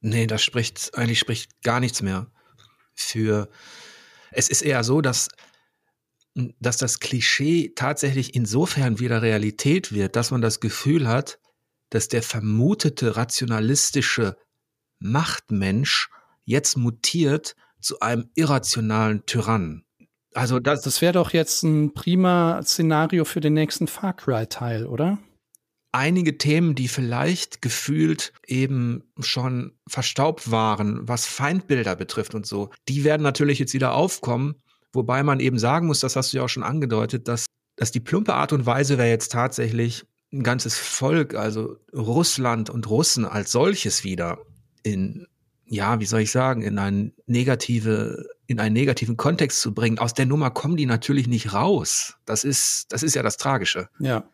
[0.00, 2.30] Nee, das spricht, eigentlich spricht gar nichts mehr
[2.94, 3.48] für.
[4.32, 5.28] Es ist eher so, dass,
[6.34, 11.38] dass das Klischee tatsächlich insofern wieder Realität wird, dass man das Gefühl hat,
[11.90, 14.36] dass der vermutete rationalistische
[14.98, 16.08] Machtmensch
[16.44, 19.84] jetzt mutiert zu einem irrationalen Tyrannen.
[20.34, 25.18] Also das, das wäre doch jetzt ein prima Szenario für den nächsten Far Cry-Teil, oder?
[25.92, 33.02] Einige Themen, die vielleicht gefühlt eben schon verstaubt waren, was Feindbilder betrifft und so, die
[33.02, 34.54] werden natürlich jetzt wieder aufkommen.
[34.92, 38.00] Wobei man eben sagen muss, das hast du ja auch schon angedeutet, dass, dass die
[38.00, 43.50] plumpe Art und Weise wäre jetzt tatsächlich ein ganzes Volk, also Russland und Russen als
[43.50, 44.38] solches wieder
[44.84, 45.26] in
[45.70, 50.00] ja, wie soll ich sagen, in einen negative, in einen negativen Kontext zu bringen.
[50.00, 52.16] Aus der Nummer kommen die natürlich nicht raus.
[52.24, 53.88] Das ist, das ist ja das Tragische.
[54.00, 54.28] Ja.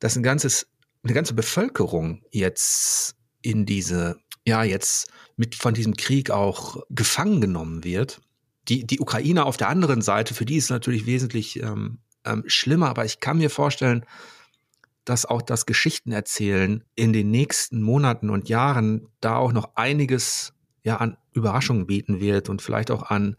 [0.00, 0.66] Dass ein ganzes,
[1.04, 7.84] eine ganze Bevölkerung jetzt in diese, ja, jetzt mit von diesem Krieg auch gefangen genommen
[7.84, 8.20] wird.
[8.68, 12.88] Die, die Ukraine auf der anderen Seite, für die ist natürlich wesentlich ähm, ähm, schlimmer,
[12.88, 14.04] aber ich kann mir vorstellen,
[15.04, 20.96] dass auch das Geschichtenerzählen in den nächsten Monaten und Jahren da auch noch einiges ja
[20.96, 23.36] an Überraschungen bieten wird und vielleicht auch an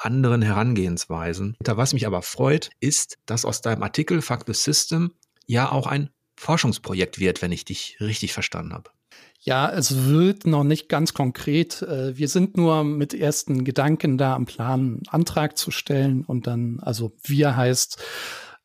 [0.00, 1.56] anderen Herangehensweisen.
[1.60, 5.12] Da was mich aber freut, ist, dass aus deinem Artikel Fuck the System
[5.46, 8.90] ja auch ein Forschungsprojekt wird, wenn ich dich richtig verstanden habe.
[9.40, 11.82] Ja, es wird noch nicht ganz konkret.
[11.82, 16.46] Äh, wir sind nur mit ersten Gedanken da am Plan, einen Antrag zu stellen und
[16.46, 18.02] dann, also wir heißt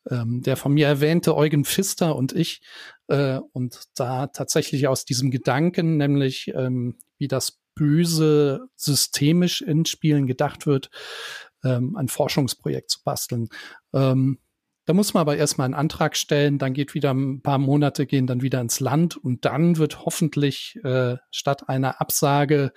[0.10, 2.62] ähm, der von mir erwähnte Eugen Pfister und ich
[3.08, 10.28] äh, und da tatsächlich aus diesem Gedanken, nämlich ähm, wie das Böse systemisch in Spielen
[10.28, 10.90] gedacht wird,
[11.64, 13.48] ähm, ein Forschungsprojekt zu basteln.
[13.94, 14.40] Ähm,
[14.86, 18.28] da muss man aber erstmal einen Antrag stellen, dann geht wieder ein paar Monate, gehen
[18.28, 22.74] dann wieder ins Land und dann wird hoffentlich äh, statt einer Absage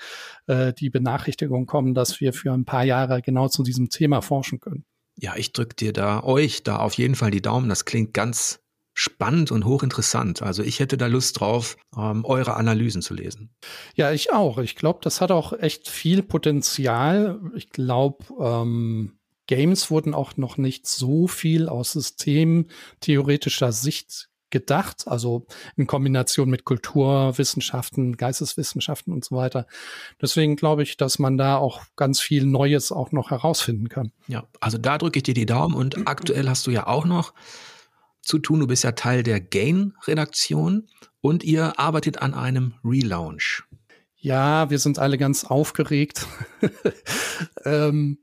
[0.46, 4.60] äh, die Benachrichtigung kommen, dass wir für ein paar Jahre genau zu diesem Thema forschen
[4.60, 4.84] können.
[5.16, 7.68] Ja, ich drücke dir da, euch da auf jeden Fall die Daumen.
[7.68, 8.61] Das klingt ganz
[9.02, 10.42] spannend und hochinteressant.
[10.42, 13.50] Also ich hätte da Lust drauf, ähm, eure Analysen zu lesen.
[13.96, 14.58] Ja, ich auch.
[14.58, 17.40] Ich glaube, das hat auch echt viel Potenzial.
[17.56, 25.46] Ich glaube, ähm, Games wurden auch noch nicht so viel aus systemtheoretischer Sicht gedacht, also
[25.76, 29.66] in Kombination mit Kulturwissenschaften, Geisteswissenschaften und so weiter.
[30.20, 34.12] Deswegen glaube ich, dass man da auch ganz viel Neues auch noch herausfinden kann.
[34.28, 37.32] Ja, also da drücke ich dir die Daumen und aktuell hast du ja auch noch
[38.22, 38.60] zu tun.
[38.60, 40.88] Du bist ja Teil der Gain-Redaktion
[41.20, 43.64] und ihr arbeitet an einem Relaunch.
[44.16, 46.26] Ja, wir sind alle ganz aufgeregt.
[47.64, 48.18] ähm,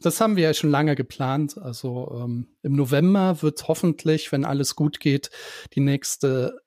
[0.00, 1.58] das haben wir ja schon lange geplant.
[1.58, 5.30] Also ähm, im November wird hoffentlich, wenn alles gut geht,
[5.74, 6.60] die nächste,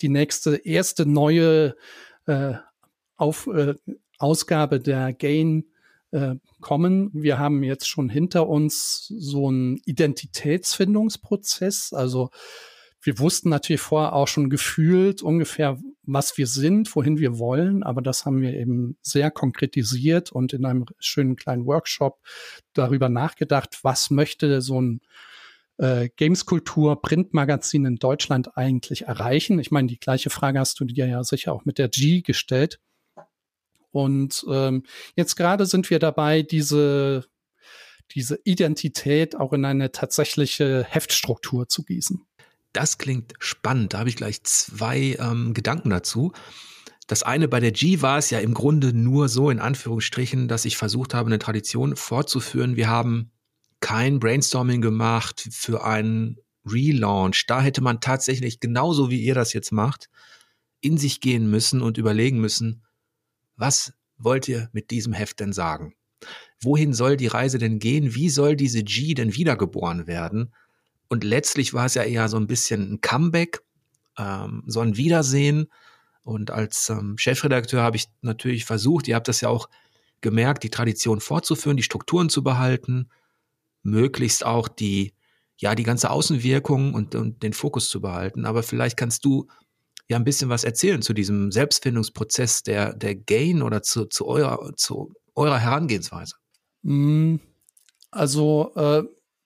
[0.00, 1.74] die nächste erste neue
[2.26, 2.54] äh,
[3.16, 3.74] auf, äh,
[4.18, 5.64] Ausgabe der Gain
[6.12, 7.10] äh, kommen.
[7.12, 11.92] Wir haben jetzt schon hinter uns so einen Identitätsfindungsprozess.
[11.92, 12.30] Also
[13.02, 18.00] wir wussten natürlich vorher auch schon gefühlt ungefähr, was wir sind, wohin wir wollen, aber
[18.00, 22.20] das haben wir eben sehr konkretisiert und in einem schönen kleinen Workshop
[22.74, 25.00] darüber nachgedacht, was möchte so ein
[25.78, 29.58] äh, Gameskultur Printmagazin in Deutschland eigentlich erreichen?
[29.58, 32.78] Ich meine, die gleiche Frage hast du dir ja sicher auch mit der G gestellt.
[33.92, 37.26] Und ähm, jetzt gerade sind wir dabei, diese,
[38.14, 42.26] diese Identität auch in eine tatsächliche Heftstruktur zu gießen.
[42.72, 43.92] Das klingt spannend.
[43.92, 46.32] Da habe ich gleich zwei ähm, Gedanken dazu.
[47.06, 50.64] Das eine bei der G war es ja im Grunde nur so, in Anführungsstrichen, dass
[50.64, 52.76] ich versucht habe, eine Tradition fortzuführen.
[52.76, 53.30] Wir haben
[53.80, 57.46] kein Brainstorming gemacht für einen Relaunch.
[57.46, 60.08] Da hätte man tatsächlich genauso wie ihr das jetzt macht,
[60.80, 62.82] in sich gehen müssen und überlegen müssen,
[63.56, 65.94] was wollt ihr mit diesem Heft denn sagen?
[66.60, 68.14] Wohin soll die Reise denn gehen?
[68.14, 70.54] Wie soll diese G denn wiedergeboren werden?
[71.08, 73.62] Und letztlich war es ja eher so ein bisschen ein Comeback,
[74.16, 75.66] ähm, so ein Wiedersehen.
[76.22, 79.68] Und als ähm, Chefredakteur habe ich natürlich versucht, ihr habt das ja auch
[80.20, 83.10] gemerkt, die Tradition fortzuführen, die Strukturen zu behalten,
[83.82, 85.14] möglichst auch die,
[85.58, 88.46] ja, die ganze Außenwirkung und, und den Fokus zu behalten.
[88.46, 89.48] Aber vielleicht kannst du
[90.08, 94.72] ja ein bisschen was erzählen zu diesem Selbstfindungsprozess der, der Gain oder zu, zu, eurer,
[94.76, 96.34] zu eurer Herangehensweise.
[96.82, 97.36] Mm,
[98.10, 99.02] also, äh,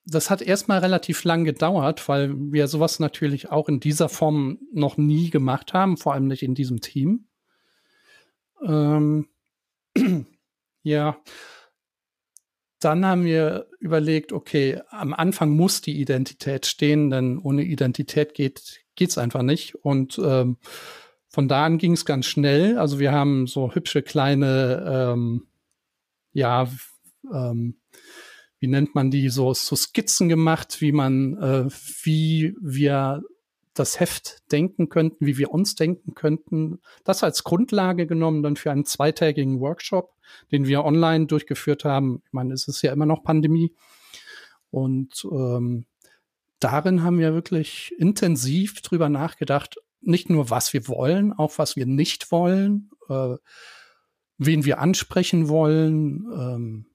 [0.06, 4.96] das hat erstmal relativ lang gedauert, weil wir sowas natürlich auch in dieser Form noch
[4.96, 7.26] nie gemacht haben, vor allem nicht in diesem Team.
[8.64, 9.28] Ähm,
[10.82, 11.18] ja.
[12.78, 18.85] Dann haben wir überlegt, okay, am Anfang muss die Identität stehen, denn ohne Identität geht
[18.96, 19.74] geht's einfach nicht.
[19.76, 20.56] Und ähm,
[21.28, 22.78] von da an ging es ganz schnell.
[22.78, 25.46] Also wir haben so hübsche kleine, ähm,
[26.32, 26.68] ja,
[27.32, 27.76] ähm,
[28.58, 31.68] wie nennt man die, so, so Skizzen gemacht, wie man, äh,
[32.02, 33.22] wie wir
[33.74, 36.80] das Heft denken könnten, wie wir uns denken könnten.
[37.04, 40.14] Das als Grundlage genommen dann für einen zweitägigen Workshop,
[40.50, 42.22] den wir online durchgeführt haben.
[42.26, 43.74] Ich meine, es ist ja immer noch Pandemie.
[44.70, 45.84] Und ähm,
[46.60, 51.86] darin haben wir wirklich intensiv drüber nachgedacht, nicht nur was wir wollen, auch was wir
[51.86, 53.36] nicht wollen, äh,
[54.38, 56.86] wen wir ansprechen wollen, ähm,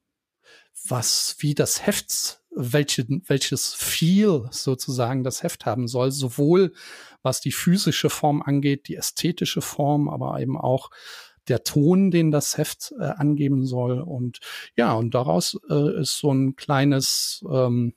[0.87, 6.73] was, wie das Heft, welche, welches Feel sozusagen das Heft haben soll, sowohl
[7.21, 10.89] was die physische Form angeht, die ästhetische Form, aber eben auch
[11.47, 13.99] der Ton, den das Heft äh, angeben soll.
[13.99, 14.39] Und
[14.75, 17.93] ja, und daraus äh, ist so ein kleines, ähm,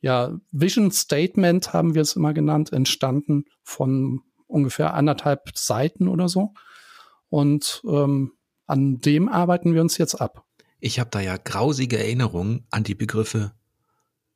[0.00, 6.54] ja, Vision Statement haben wir es immer genannt, entstanden von ungefähr anderthalb Seiten oder so.
[7.28, 8.32] Und ähm,
[8.66, 10.44] an dem arbeiten wir uns jetzt ab.
[10.80, 13.52] Ich habe da ja grausige Erinnerungen an die Begriffe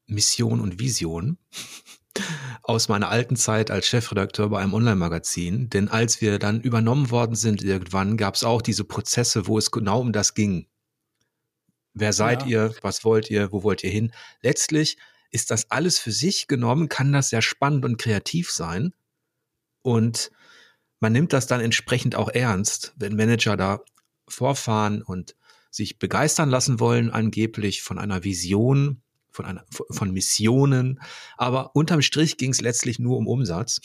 [0.07, 1.39] Mission und Vision
[2.63, 5.71] aus meiner alten Zeit als Chefredakteur bei einem Online-Magazin.
[5.71, 9.71] Denn als wir dann übernommen worden sind irgendwann, gab es auch diese Prozesse, wo es
[9.71, 10.67] genau um das ging.
[11.95, 12.49] Wer seid ja.
[12.49, 12.75] ihr?
[12.83, 13.53] Was wollt ihr?
[13.53, 14.13] Wo wollt ihr hin?
[14.41, 14.97] Letztlich
[15.33, 18.93] ist das alles für sich genommen, kann das sehr spannend und kreativ sein.
[19.81, 20.31] Und
[21.01, 23.81] man nimmt das dann entsprechend auch ernst, wenn Manager da
[24.29, 25.35] vorfahren und
[25.71, 31.01] sich begeistern lassen wollen, angeblich von einer Vision, von einer, von Missionen.
[31.39, 33.81] Aber unterm Strich ging es letztlich nur um Umsatz.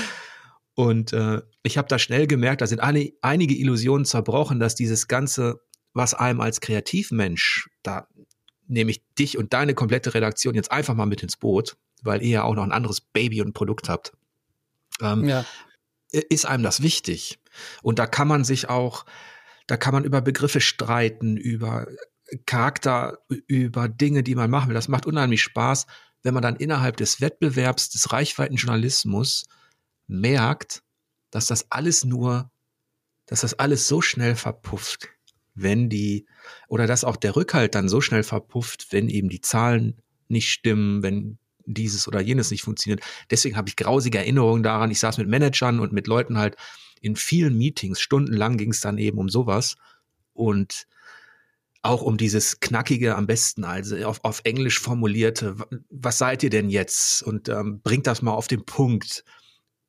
[0.74, 5.06] und äh, ich habe da schnell gemerkt, da sind eine, einige Illusionen zerbrochen, dass dieses
[5.06, 5.60] Ganze,
[5.92, 8.08] was einem als Kreativmensch, da
[8.66, 12.30] nehme ich dich und deine komplette Redaktion jetzt einfach mal mit ins Boot, weil ihr
[12.30, 14.12] ja auch noch ein anderes Baby und Produkt habt.
[15.00, 15.44] Ähm, ja.
[16.10, 17.38] Ist einem das wichtig?
[17.82, 19.04] Und da kann man sich auch
[19.66, 21.86] da kann man über Begriffe streiten, über
[22.46, 24.74] Charakter, über Dinge, die man machen will.
[24.74, 25.86] Das macht unheimlich Spaß,
[26.22, 29.46] wenn man dann innerhalb des Wettbewerbs des Reichweitenjournalismus
[30.06, 30.82] merkt,
[31.30, 32.50] dass das alles nur,
[33.26, 35.08] dass das alles so schnell verpufft,
[35.54, 36.26] wenn die,
[36.68, 41.02] oder dass auch der Rückhalt dann so schnell verpufft, wenn eben die Zahlen nicht stimmen,
[41.02, 43.02] wenn dieses oder jenes nicht funktioniert.
[43.30, 44.90] Deswegen habe ich grausige Erinnerungen daran.
[44.90, 46.56] Ich saß mit Managern und mit Leuten halt
[47.00, 49.76] in vielen Meetings, stundenlang ging es dann eben um sowas
[50.32, 50.86] und
[51.82, 55.56] auch um dieses knackige, am besten also auf, auf Englisch formulierte,
[55.90, 57.22] was seid ihr denn jetzt?
[57.24, 59.24] Und ähm, bringt das mal auf den Punkt.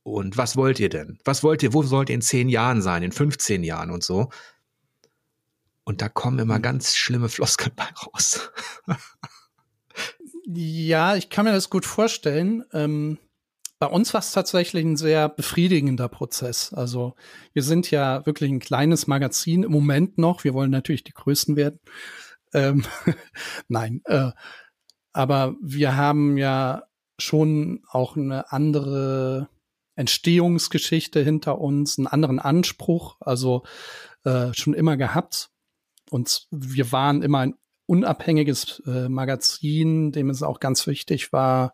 [0.02, 1.20] Und was wollt ihr denn?
[1.24, 4.30] Was wollt ihr, wo sollt ihr in zehn Jahren sein, in 15 Jahren und so?
[5.84, 6.62] Und da kommen immer hm.
[6.62, 8.52] ganz schlimme Floskeln bei raus.
[10.46, 12.64] ja, ich kann mir das gut vorstellen.
[12.74, 13.18] Ähm,
[13.80, 16.74] bei uns war es tatsächlich ein sehr befriedigender Prozess.
[16.74, 17.16] Also
[17.52, 20.46] wir sind ja wirklich ein kleines Magazin im Moment noch.
[20.46, 21.80] Wir wollen natürlich die Größten werden.
[22.54, 22.86] Ähm,
[23.68, 24.32] Nein, äh,
[25.12, 26.84] aber wir haben ja
[27.20, 29.50] schon auch eine andere
[29.96, 33.64] Entstehungsgeschichte hinter uns, einen anderen Anspruch, also
[34.24, 35.53] äh, schon immer gehabt.
[36.14, 37.56] Und wir waren immer ein
[37.88, 41.74] unabhängiges äh, Magazin, dem es auch ganz wichtig war,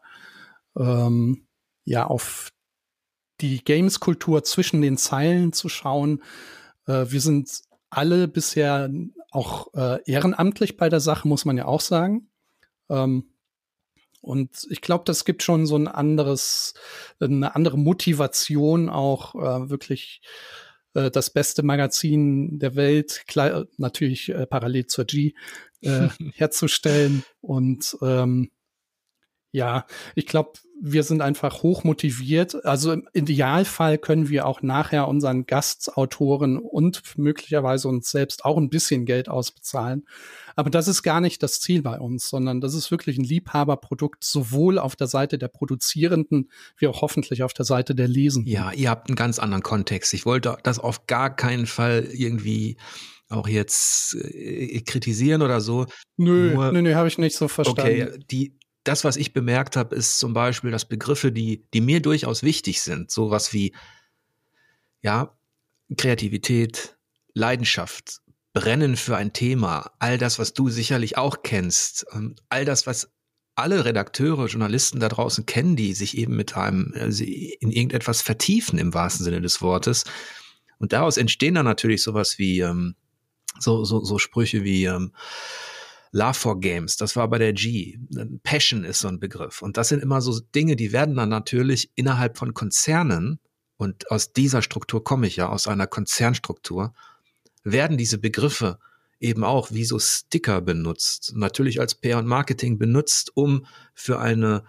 [0.77, 1.45] ähm,
[1.83, 2.47] ja, auf
[3.41, 6.23] die Games-Kultur zwischen den Zeilen zu schauen.
[6.87, 7.51] Äh, wir sind
[7.89, 8.89] alle bisher
[9.31, 12.29] auch äh, ehrenamtlich bei der Sache, muss man ja auch sagen.
[12.89, 13.33] Ähm,
[14.21, 16.75] und ich glaube, das gibt schon so ein anderes,
[17.19, 20.21] eine andere Motivation auch äh, wirklich
[20.93, 25.33] äh, das beste Magazin der Welt, klar, natürlich äh, parallel zur G,
[25.81, 27.23] äh, herzustellen.
[27.41, 28.51] Und ähm,
[29.51, 29.85] ja,
[30.15, 32.63] ich glaube, wir sind einfach hoch motiviert.
[32.65, 38.69] Also im Idealfall können wir auch nachher unseren Gastautoren und möglicherweise uns selbst auch ein
[38.69, 40.05] bisschen Geld ausbezahlen.
[40.55, 44.23] Aber das ist gar nicht das Ziel bei uns, sondern das ist wirklich ein Liebhaberprodukt,
[44.23, 48.51] sowohl auf der Seite der Produzierenden wie auch hoffentlich auf der Seite der Lesenden.
[48.51, 50.13] Ja, ihr habt einen ganz anderen Kontext.
[50.13, 52.77] Ich wollte das auf gar keinen Fall irgendwie
[53.29, 55.85] auch jetzt äh, kritisieren oder so.
[56.17, 57.81] Nö, Nur, nö, nö, habe ich nicht so verstanden.
[57.81, 62.01] Okay, die, das, was ich bemerkt habe, ist zum Beispiel, dass Begriffe, die, die mir
[62.01, 63.75] durchaus wichtig sind, sowas wie,
[65.01, 65.37] ja,
[65.97, 66.97] Kreativität,
[67.33, 68.21] Leidenschaft,
[68.53, 73.11] Brennen für ein Thema, all das, was du sicherlich auch kennst, ähm, all das, was
[73.55, 78.79] alle Redakteure, Journalisten da draußen kennen, die sich eben mit einem also in irgendetwas vertiefen
[78.79, 80.05] im wahrsten Sinne des Wortes.
[80.77, 82.95] Und daraus entstehen dann natürlich sowas wie ähm,
[83.59, 85.11] so, so, so Sprüche wie ähm,
[86.11, 87.99] Love for Games, das war bei der G.
[88.43, 89.61] Passion ist so ein Begriff.
[89.61, 93.39] Und das sind immer so Dinge, die werden dann natürlich innerhalb von Konzernen,
[93.77, 96.93] und aus dieser Struktur komme ich ja, aus einer Konzernstruktur,
[97.63, 98.77] werden diese Begriffe
[99.21, 104.65] eben auch wie so Sticker benutzt, natürlich als PR und Marketing benutzt, um für eine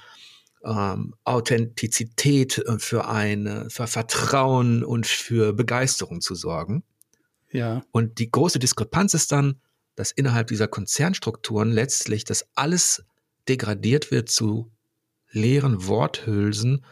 [0.65, 6.85] ähm, Authentizität, für eine für Vertrauen und für Begeisterung zu sorgen.
[7.51, 7.83] Ja.
[7.91, 9.61] Und die große Diskrepanz ist dann,
[10.01, 13.05] dass innerhalb dieser Konzernstrukturen letztlich das alles
[13.51, 14.73] degradiert wird zu
[15.31, 16.87] leeren Worthülsen,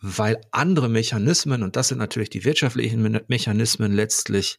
[0.00, 4.58] weil andere Mechanismen, und das sind natürlich die wirtschaftlichen Mechanismen, letztlich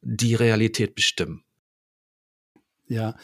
[0.00, 1.44] die Realität bestimmen.
[2.90, 3.14] Ja,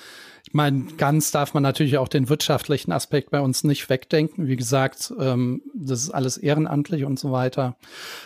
[0.47, 4.47] ich meine, ganz darf man natürlich auch den wirtschaftlichen Aspekt bei uns nicht wegdenken.
[4.47, 7.77] Wie gesagt, ähm, das ist alles ehrenamtlich und so weiter.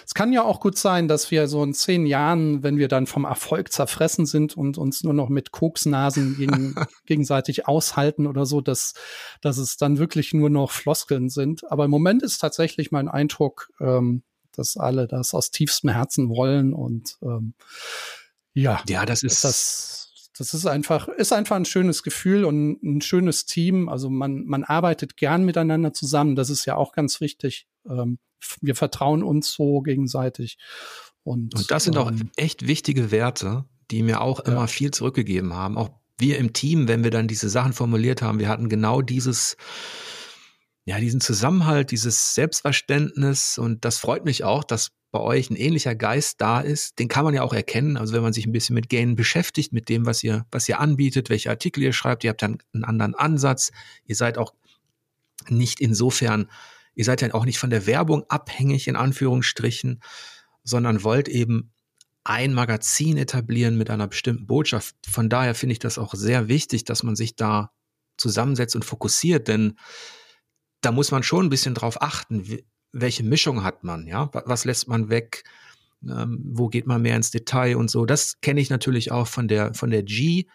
[0.04, 3.06] Es kann ja auch gut sein, dass wir so in zehn Jahren, wenn wir dann
[3.06, 6.74] vom Erfolg zerfressen sind und uns nur noch mit Koksnasen gegen,
[7.06, 8.92] gegenseitig aushalten oder so, dass,
[9.40, 11.72] dass es dann wirklich nur noch Floskeln sind.
[11.72, 16.74] Aber im Moment ist tatsächlich mein Eindruck, ähm, dass alle das aus tiefstem Herzen wollen
[16.74, 17.54] und ähm,
[18.52, 20.09] ja, ja, das ist das
[20.40, 23.90] das ist einfach, ist einfach ein schönes Gefühl und ein schönes Team.
[23.90, 26.34] Also man, man arbeitet gern miteinander zusammen.
[26.34, 27.66] Das ist ja auch ganz wichtig.
[27.86, 28.18] Ähm,
[28.62, 30.56] wir vertrauen uns so gegenseitig.
[31.24, 34.66] Und, und das sind ähm, auch echt wichtige Werte, die mir auch immer ja.
[34.66, 35.76] viel zurückgegeben haben.
[35.76, 39.58] Auch wir im Team, wenn wir dann diese Sachen formuliert haben, wir hatten genau dieses,
[40.90, 45.94] ja, diesen Zusammenhalt, dieses Selbstverständnis und das freut mich auch, dass bei euch ein ähnlicher
[45.94, 47.96] Geist da ist, den kann man ja auch erkennen.
[47.96, 50.80] Also wenn man sich ein bisschen mit Gain beschäftigt, mit dem, was ihr, was ihr
[50.80, 53.70] anbietet, welche Artikel ihr schreibt, ihr habt dann einen anderen Ansatz.
[54.04, 54.52] Ihr seid auch
[55.48, 56.50] nicht insofern,
[56.96, 60.00] ihr seid ja auch nicht von der Werbung abhängig, in Anführungsstrichen,
[60.64, 61.70] sondern wollt eben
[62.24, 64.96] ein Magazin etablieren mit einer bestimmten Botschaft.
[65.08, 67.70] Von daher finde ich das auch sehr wichtig, dass man sich da
[68.16, 69.76] zusammensetzt und fokussiert, denn
[70.80, 72.60] da muss man schon ein bisschen drauf achten,
[72.92, 74.30] welche Mischung hat man, ja?
[74.32, 75.44] Was lässt man weg?
[76.02, 78.06] Ähm, wo geht man mehr ins Detail und so?
[78.06, 80.46] Das kenne ich natürlich auch von der, von der G.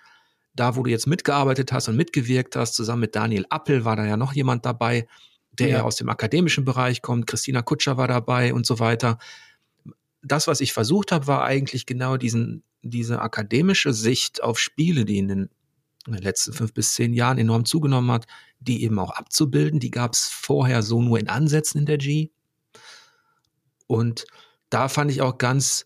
[0.53, 4.05] Da, wo du jetzt mitgearbeitet hast und mitgewirkt hast, zusammen mit Daniel Appel war da
[4.05, 5.07] ja noch jemand dabei,
[5.51, 7.27] der ja aus dem akademischen Bereich kommt.
[7.27, 9.17] Christina Kutscher war dabei und so weiter.
[10.21, 15.17] Das, was ich versucht habe, war eigentlich genau diesen, diese akademische Sicht auf Spiele, die
[15.17, 15.49] in den
[16.07, 18.25] in den letzten fünf bis zehn Jahren enorm zugenommen hat,
[18.59, 19.79] die eben auch abzubilden.
[19.79, 22.31] Die gab es vorher so nur in Ansätzen in der G.
[23.87, 24.25] Und
[24.69, 25.85] da fand ich auch ganz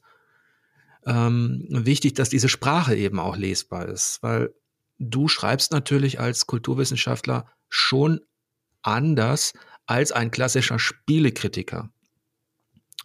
[1.05, 4.53] ähm, wichtig, dass diese Sprache eben auch lesbar ist, weil
[4.99, 8.19] du schreibst natürlich als Kulturwissenschaftler schon
[8.81, 9.53] anders
[9.85, 11.89] als ein klassischer Spielekritiker,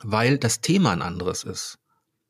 [0.03, 1.79] weil das Thema ein anderes ist.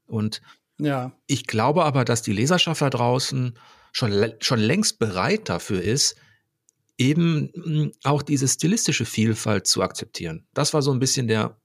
[0.06, 0.42] Und
[0.78, 1.12] ja.
[1.26, 3.58] ich glaube aber, dass die Leserschaft da draußen
[3.94, 6.16] schon, schon längst bereit dafür ist,
[6.98, 10.46] eben hm, auch diese stilistische Vielfalt zu akzeptieren.
[10.52, 11.56] Das war so ein bisschen der,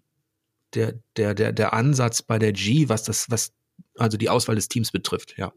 [0.74, 3.52] der, der, der, der Ansatz bei der G, was das, was
[3.98, 5.52] also die Auswahl des Teams betrifft, ja.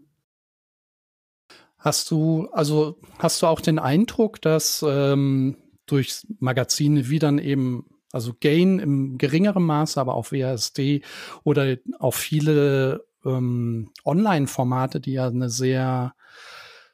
[1.78, 5.56] Hast du, also hast du auch den Eindruck, dass ähm,
[5.86, 11.02] durch Magazine wie dann eben, also Gain im geringeren Maße, aber auch WASD
[11.42, 16.14] oder auch viele ähm, Online-Formate, die ja eine sehr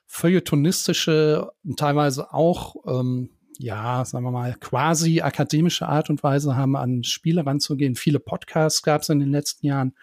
[0.08, 7.02] feuilletonistische, teilweise auch ähm, ja, sagen wir mal, quasi akademische Art und Weise haben, an
[7.02, 7.96] Spiele ranzugehen.
[7.96, 9.94] Viele Podcasts gab es in den letzten Jahren,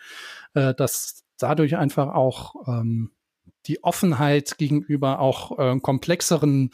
[0.53, 3.11] äh, dass dadurch einfach auch ähm,
[3.65, 6.71] die Offenheit gegenüber auch äh, komplexeren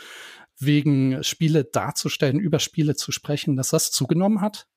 [0.58, 4.68] Wegen Spiele darzustellen, über Spiele zu sprechen, dass das zugenommen hat?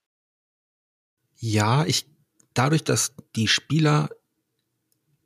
[1.36, 2.07] Ja, ich
[2.52, 4.11] dadurch, dass die Spieler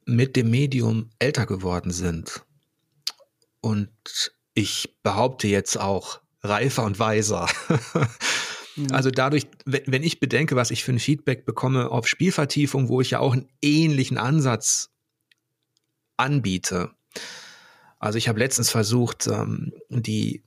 [0.05, 2.45] mit dem Medium älter geworden sind
[3.61, 3.91] und
[4.55, 7.49] ich behaupte jetzt auch reifer und weiser.
[8.77, 8.93] Mhm.
[8.93, 13.11] Also dadurch, wenn ich bedenke, was ich für ein Feedback bekomme auf Spielvertiefung, wo ich
[13.11, 14.91] ja auch einen ähnlichen Ansatz
[16.17, 16.91] anbiete.
[17.99, 20.45] Also ich habe letztens versucht, ähm, die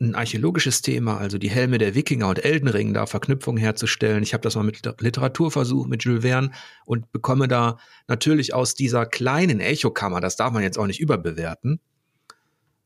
[0.00, 4.22] ein archäologisches Thema, also die Helme der Wikinger und Eldenring, da Verknüpfungen herzustellen.
[4.22, 6.50] Ich habe das mal mit Literatur versucht, mit Jules Verne
[6.84, 11.80] und bekomme da natürlich aus dieser kleinen Echokammer, das darf man jetzt auch nicht überbewerten,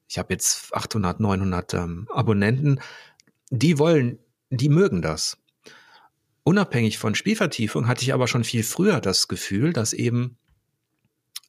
[0.08, 2.80] ich habe jetzt 800, 900 ähm, Abonnenten,
[3.50, 4.18] die wollen,
[4.50, 5.38] die mögen das.
[6.42, 10.36] Unabhängig von Spielvertiefung hatte ich aber schon viel früher das Gefühl, dass eben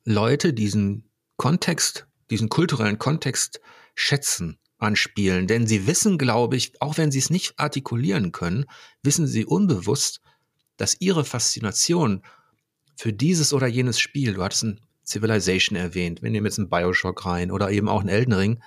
[0.05, 3.59] Leute diesen Kontext, diesen kulturellen Kontext
[3.93, 5.47] schätzen an Spielen.
[5.47, 8.65] Denn sie wissen, glaube ich, auch wenn sie es nicht artikulieren können,
[9.03, 10.21] wissen sie unbewusst,
[10.77, 12.23] dass ihre Faszination
[12.95, 17.25] für dieses oder jenes Spiel, du hattest ein Civilization erwähnt, wir nehmen jetzt einen Bioshock
[17.25, 18.63] rein oder eben auch einen Elden Ring,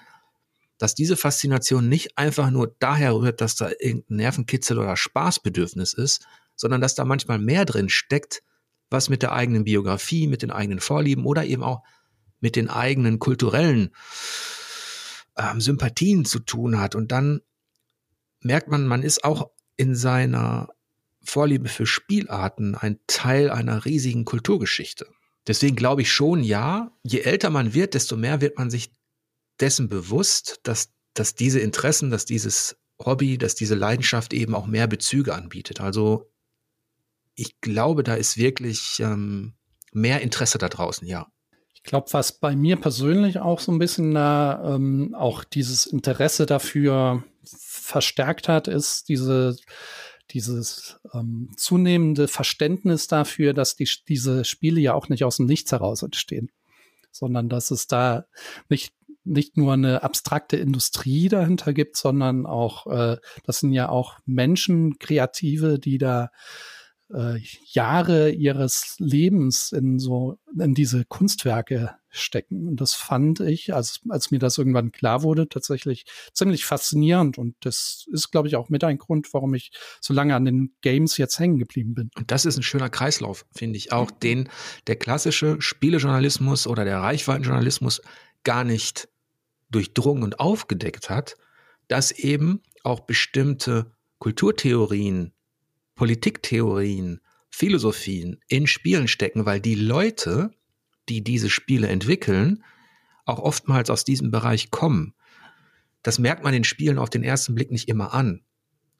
[0.78, 6.26] dass diese Faszination nicht einfach nur daher rührt, dass da irgendein Nervenkitzel oder Spaßbedürfnis ist,
[6.55, 8.43] sondern dass da manchmal mehr drin steckt,
[8.91, 11.82] was mit der eigenen Biografie, mit den eigenen Vorlieben oder eben auch
[12.41, 13.91] mit den eigenen kulturellen
[15.36, 16.95] ähm, Sympathien zu tun hat.
[16.95, 17.41] Und dann
[18.41, 20.68] merkt man, man ist auch in seiner
[21.22, 25.07] Vorliebe für Spielarten ein Teil einer riesigen Kulturgeschichte.
[25.49, 28.90] Deswegen glaube ich schon, ja, je älter man wird, desto mehr wird man sich
[29.59, 34.86] dessen bewusst, dass, dass diese Interessen, dass dieses Hobby, dass diese Leidenschaft eben auch mehr
[34.86, 35.80] Bezüge anbietet.
[35.80, 36.30] Also
[37.34, 39.55] ich glaube, da ist wirklich ähm,
[39.92, 41.28] mehr Interesse da draußen, ja.
[41.72, 46.44] Ich glaube, was bei mir persönlich auch so ein bisschen da ähm, auch dieses Interesse
[46.44, 49.57] dafür verstärkt hat, ist diese
[50.31, 55.72] dieses ähm, zunehmende Verständnis dafür, dass die, diese Spiele ja auch nicht aus dem Nichts
[55.72, 56.51] heraus entstehen,
[57.11, 58.26] sondern dass es da
[58.68, 58.93] nicht
[59.29, 64.99] nicht nur eine abstrakte Industrie dahinter gibt, sondern auch, äh, das sind ja auch Menschen,
[64.99, 66.31] Kreative, die da
[67.12, 72.68] äh, Jahre ihres Lebens in so in diese Kunstwerke stecken.
[72.68, 77.38] Und das fand ich, als, als mir das irgendwann klar wurde, tatsächlich ziemlich faszinierend.
[77.38, 80.74] Und das ist, glaube ich, auch mit ein Grund, warum ich so lange an den
[80.80, 82.11] Games jetzt hängen geblieben bin.
[82.16, 83.92] Und das ist ein schöner Kreislauf, finde ich.
[83.92, 84.48] Auch den
[84.86, 88.02] der klassische Spielejournalismus oder der Reichweitenjournalismus
[88.44, 89.09] gar nicht
[89.70, 91.36] durchdrungen und aufgedeckt hat,
[91.88, 95.32] dass eben auch bestimmte Kulturtheorien
[95.99, 97.20] Politiktheorien,
[97.51, 100.53] Philosophien in Spielen stecken, weil die Leute,
[101.09, 102.62] die diese Spiele entwickeln,
[103.24, 105.14] auch oftmals aus diesem Bereich kommen.
[106.03, 108.44] Das merkt man in Spielen auf den ersten Blick nicht immer an.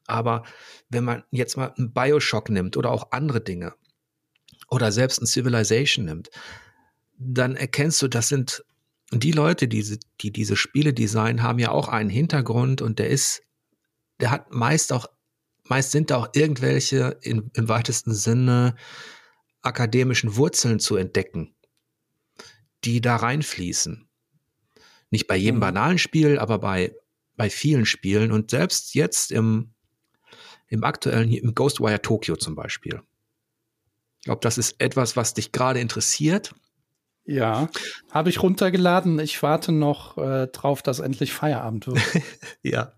[0.09, 0.42] Aber
[0.88, 3.74] wenn man jetzt mal einen Bioshock nimmt oder auch andere Dinge
[4.68, 6.30] oder selbst ein Civilization nimmt,
[7.16, 8.64] dann erkennst du, das sind
[9.12, 13.42] die Leute, die, die diese Spiele designen, haben ja auch einen Hintergrund und der ist,
[14.18, 15.07] der hat meist auch
[15.71, 18.77] meist sind da auch irgendwelche in, im weitesten Sinne
[19.62, 21.55] akademischen Wurzeln zu entdecken,
[22.85, 24.09] die da reinfließen.
[25.11, 25.61] Nicht bei jedem mhm.
[25.61, 26.95] banalen Spiel, aber bei,
[27.37, 29.75] bei vielen Spielen und selbst jetzt im,
[30.69, 33.03] im aktuellen, im Ghostwire Tokyo zum Beispiel.
[34.19, 36.55] Ich glaube, das ist etwas, was dich gerade interessiert
[37.29, 37.68] ja,
[38.11, 39.18] habe ich runtergeladen.
[39.18, 42.01] Ich warte noch äh, drauf, dass endlich Feierabend wird.
[42.62, 42.95] ja,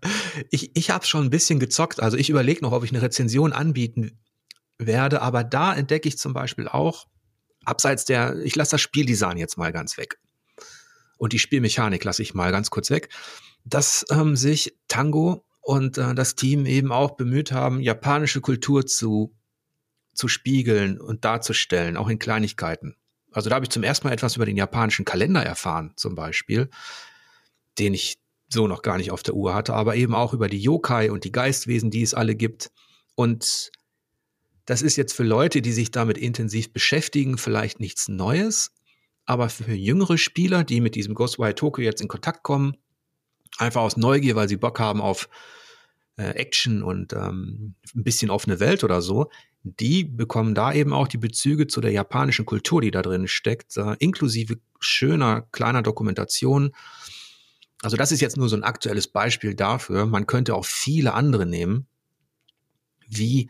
[0.49, 2.01] ich, ich habe schon ein bisschen gezockt.
[2.01, 4.21] Also ich überlege noch, ob ich eine Rezension anbieten
[4.77, 5.21] werde.
[5.21, 7.07] Aber da entdecke ich zum Beispiel auch,
[7.65, 10.17] abseits der, ich lasse das Spieldesign jetzt mal ganz weg.
[11.17, 13.09] Und die Spielmechanik lasse ich mal ganz kurz weg,
[13.65, 19.35] dass ähm, sich Tango und äh, das Team eben auch bemüht haben, japanische Kultur zu,
[20.13, 22.95] zu spiegeln und darzustellen, auch in Kleinigkeiten.
[23.31, 26.69] Also da habe ich zum ersten Mal etwas über den japanischen Kalender erfahren, zum Beispiel,
[27.79, 28.17] den ich
[28.49, 31.23] so noch gar nicht auf der Uhr hatte, aber eben auch über die Yokai und
[31.23, 32.69] die Geistwesen, die es alle gibt.
[33.15, 33.71] Und
[34.65, 38.71] das ist jetzt für Leute, die sich damit intensiv beschäftigen, vielleicht nichts Neues,
[39.25, 42.75] aber für jüngere Spieler, die mit diesem Ghostwire Tokyo jetzt in Kontakt kommen,
[43.57, 45.29] einfach aus Neugier, weil sie Bock haben auf
[46.17, 49.29] äh, Action und ähm, ein bisschen offene Welt oder so,
[49.63, 53.77] die bekommen da eben auch die Bezüge zu der japanischen Kultur, die da drin steckt,
[53.99, 56.71] inklusive schöner kleiner Dokumentation.
[57.83, 60.05] Also das ist jetzt nur so ein aktuelles Beispiel dafür.
[60.05, 61.87] Man könnte auch viele andere nehmen,
[63.07, 63.49] wie,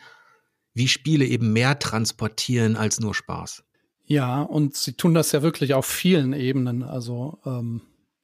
[0.74, 3.64] wie Spiele eben mehr transportieren als nur Spaß.
[4.06, 6.84] Ja, und sie tun das ja wirklich auf vielen Ebenen.
[6.84, 7.82] Also ähm,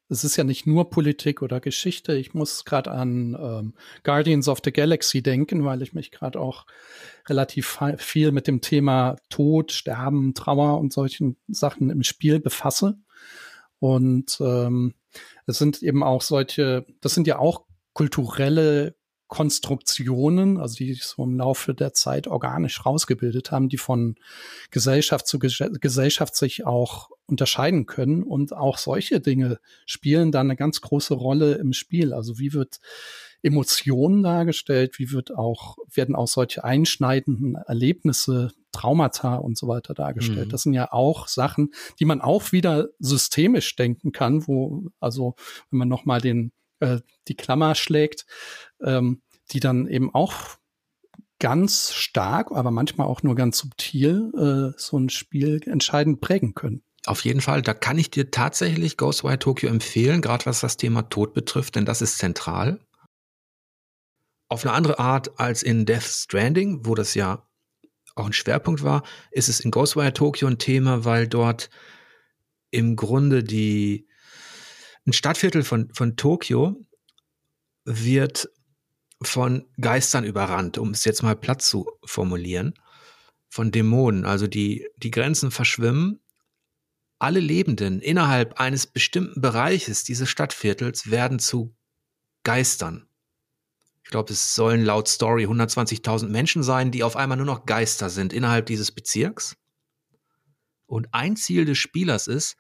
[0.10, 2.16] es ist ja nicht nur Politik oder Geschichte.
[2.16, 6.66] Ich muss gerade an ähm, Guardians of the Galaxy denken, weil ich mich gerade auch
[7.28, 12.98] relativ viel mit dem Thema Tod, Sterben, Trauer und solchen Sachen im Spiel befasse.
[13.80, 14.94] Und ähm,
[15.46, 18.96] es sind eben auch solche, das sind ja auch kulturelle
[19.28, 24.16] Konstruktionen, also die sich so im Laufe der Zeit organisch rausgebildet haben, die von
[24.72, 28.24] Gesellschaft zu Gesellschaft sich auch unterscheiden können.
[28.24, 32.14] Und auch solche Dinge spielen dann eine ganz große Rolle im Spiel.
[32.14, 32.80] Also wie wird
[33.44, 40.48] Emotionen dargestellt, wie wird auch, werden auch solche einschneidenden Erlebnisse, Traumata und so weiter dargestellt.
[40.48, 40.52] Mhm.
[40.52, 45.36] Das sind ja auch Sachen, die man auch wieder systemisch denken kann, wo, also
[45.70, 48.26] wenn man nochmal den äh, die Klammer schlägt,
[48.82, 49.22] ähm,
[49.52, 50.58] die dann eben auch
[51.40, 56.84] ganz stark, aber manchmal auch nur ganz subtil äh, so ein Spiel entscheidend prägen können.
[57.06, 61.04] Auf jeden Fall, da kann ich dir tatsächlich Ghostwire Tokyo empfehlen, gerade was das Thema
[61.04, 62.80] Tod betrifft, denn das ist zentral.
[64.50, 67.48] Auf eine andere Art als in Death Stranding, wo das ja
[68.16, 71.70] auch ein Schwerpunkt war, ist es in Ghostwire Tokyo ein Thema, weil dort
[72.72, 74.07] im Grunde die
[75.08, 76.86] ein Stadtviertel von, von Tokio
[77.86, 78.50] wird
[79.22, 82.74] von Geistern überrannt, um es jetzt mal platt zu formulieren,
[83.50, 84.26] von Dämonen.
[84.26, 86.20] Also die, die Grenzen verschwimmen.
[87.20, 91.74] Alle Lebenden innerhalb eines bestimmten Bereiches dieses Stadtviertels werden zu
[92.44, 93.08] Geistern.
[94.04, 98.10] Ich glaube, es sollen laut Story 120.000 Menschen sein, die auf einmal nur noch Geister
[98.10, 99.58] sind innerhalb dieses Bezirks.
[100.86, 102.56] Und ein Ziel des Spielers ist,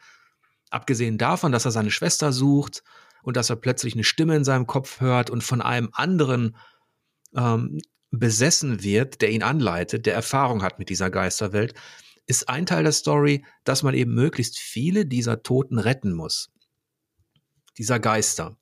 [0.69, 2.83] abgesehen davon, dass er seine Schwester sucht
[3.23, 6.55] und dass er plötzlich eine Stimme in seinem Kopf hört und von einem anderen
[7.35, 7.79] ähm,
[8.11, 11.73] besessen wird, der ihn anleitet, der Erfahrung hat mit dieser Geisterwelt,
[12.25, 16.51] ist ein Teil der Story, dass man eben möglichst viele dieser Toten retten muss.
[17.77, 18.57] Dieser Geister.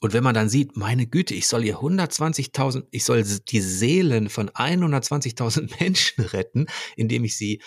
[0.00, 4.30] Und wenn man dann sieht, meine Güte, ich soll hier 120.000, ich soll die Seelen
[4.30, 7.60] von 120.000 Menschen retten, indem ich sie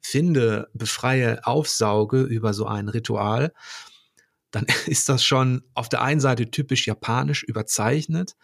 [0.00, 3.52] finde, befreie, aufsauge über so ein Ritual,
[4.50, 8.36] dann ist das schon auf der einen Seite typisch japanisch überzeichnet,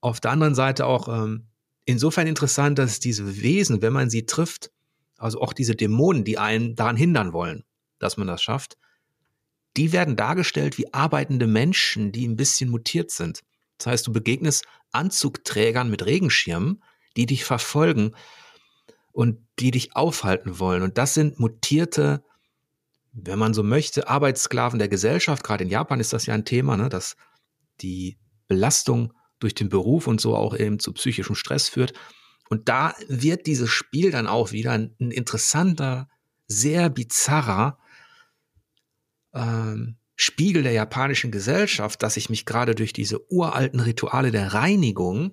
[0.00, 1.48] auf der anderen Seite auch ähm,
[1.84, 4.70] insofern interessant, dass diese Wesen, wenn man sie trifft,
[5.18, 7.64] also auch diese Dämonen, die einen daran hindern wollen,
[7.98, 8.76] dass man das schafft,
[9.76, 13.42] die werden dargestellt wie arbeitende Menschen, die ein bisschen mutiert sind.
[13.78, 16.82] Das heißt, du begegnest Anzugträgern mit Regenschirmen,
[17.16, 18.12] die dich verfolgen
[19.16, 20.82] und die dich aufhalten wollen.
[20.82, 22.22] Und das sind mutierte
[23.16, 25.42] wenn man so möchte, Arbeitssklaven der Gesellschaft.
[25.42, 27.16] Gerade in Japan ist das ja ein Thema, ne, dass
[27.80, 31.94] die Belastung durch den Beruf und so auch eben zu psychischem Stress führt.
[32.48, 36.08] Und da wird dieses Spiel dann auch wieder ein, ein interessanter,
[36.46, 37.78] sehr bizarrer
[39.34, 45.32] ähm, Spiegel der japanischen Gesellschaft, dass ich mich gerade durch diese uralten Rituale der Reinigung,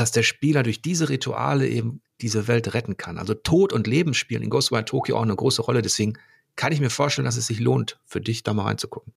[0.00, 3.18] dass der Spieler durch diese Rituale eben diese Welt retten kann.
[3.18, 5.82] Also Tod und Leben spielen in Ghostwire Tokyo auch eine große Rolle.
[5.82, 6.18] Deswegen
[6.56, 9.12] kann ich mir vorstellen, dass es sich lohnt, für dich da mal reinzugucken.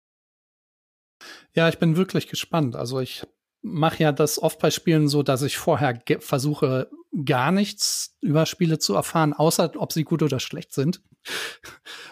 [1.53, 2.75] Ja, ich bin wirklich gespannt.
[2.75, 3.23] Also ich
[3.61, 6.89] mache ja das oft bei Spielen so, dass ich vorher versuche,
[7.25, 11.01] gar nichts über Spiele zu erfahren, außer ob sie gut oder schlecht sind.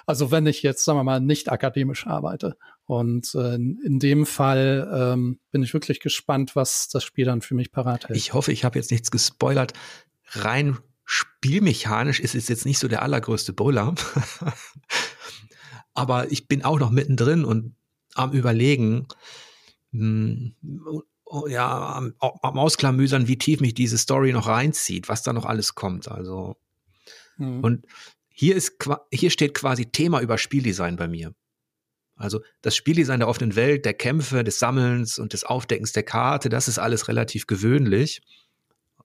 [0.06, 2.58] Also wenn ich jetzt, sagen wir mal, nicht akademisch arbeite.
[2.90, 7.54] Und äh, in dem Fall ähm, bin ich wirklich gespannt, was das Spiel dann für
[7.54, 8.18] mich parat hält.
[8.18, 9.74] Ich hoffe, ich habe jetzt nichts gespoilert.
[10.32, 13.94] Rein spielmechanisch ist es jetzt nicht so der allergrößte Brüller.
[15.94, 17.76] aber ich bin auch noch mittendrin und
[18.16, 19.06] am Überlegen,
[19.92, 21.04] mh, hm,
[21.48, 25.76] ja, am, am Ausklamüsern, wie tief mich diese Story noch reinzieht, was da noch alles
[25.76, 26.08] kommt.
[26.08, 26.56] Also,
[27.38, 27.64] mhm.
[27.64, 27.86] und
[28.30, 28.78] hier ist,
[29.12, 31.36] hier steht quasi Thema über Spieldesign bei mir.
[32.20, 36.50] Also das Spieldesign der offenen Welt, der Kämpfe, des Sammelns und des Aufdeckens der Karte,
[36.50, 38.22] das ist alles relativ gewöhnlich.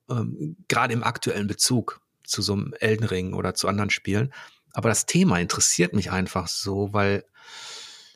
[0.09, 4.33] Ähm, Gerade im aktuellen Bezug zu so einem Elden Ring oder zu anderen Spielen.
[4.73, 7.23] Aber das Thema interessiert mich einfach so, weil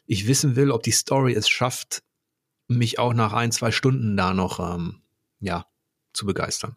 [0.06, 2.04] ich wissen will, ob die Story es schafft,
[2.68, 5.02] mich auch nach ein, zwei Stunden da noch, ähm,
[5.40, 5.66] ja,
[6.12, 6.76] zu begeistern.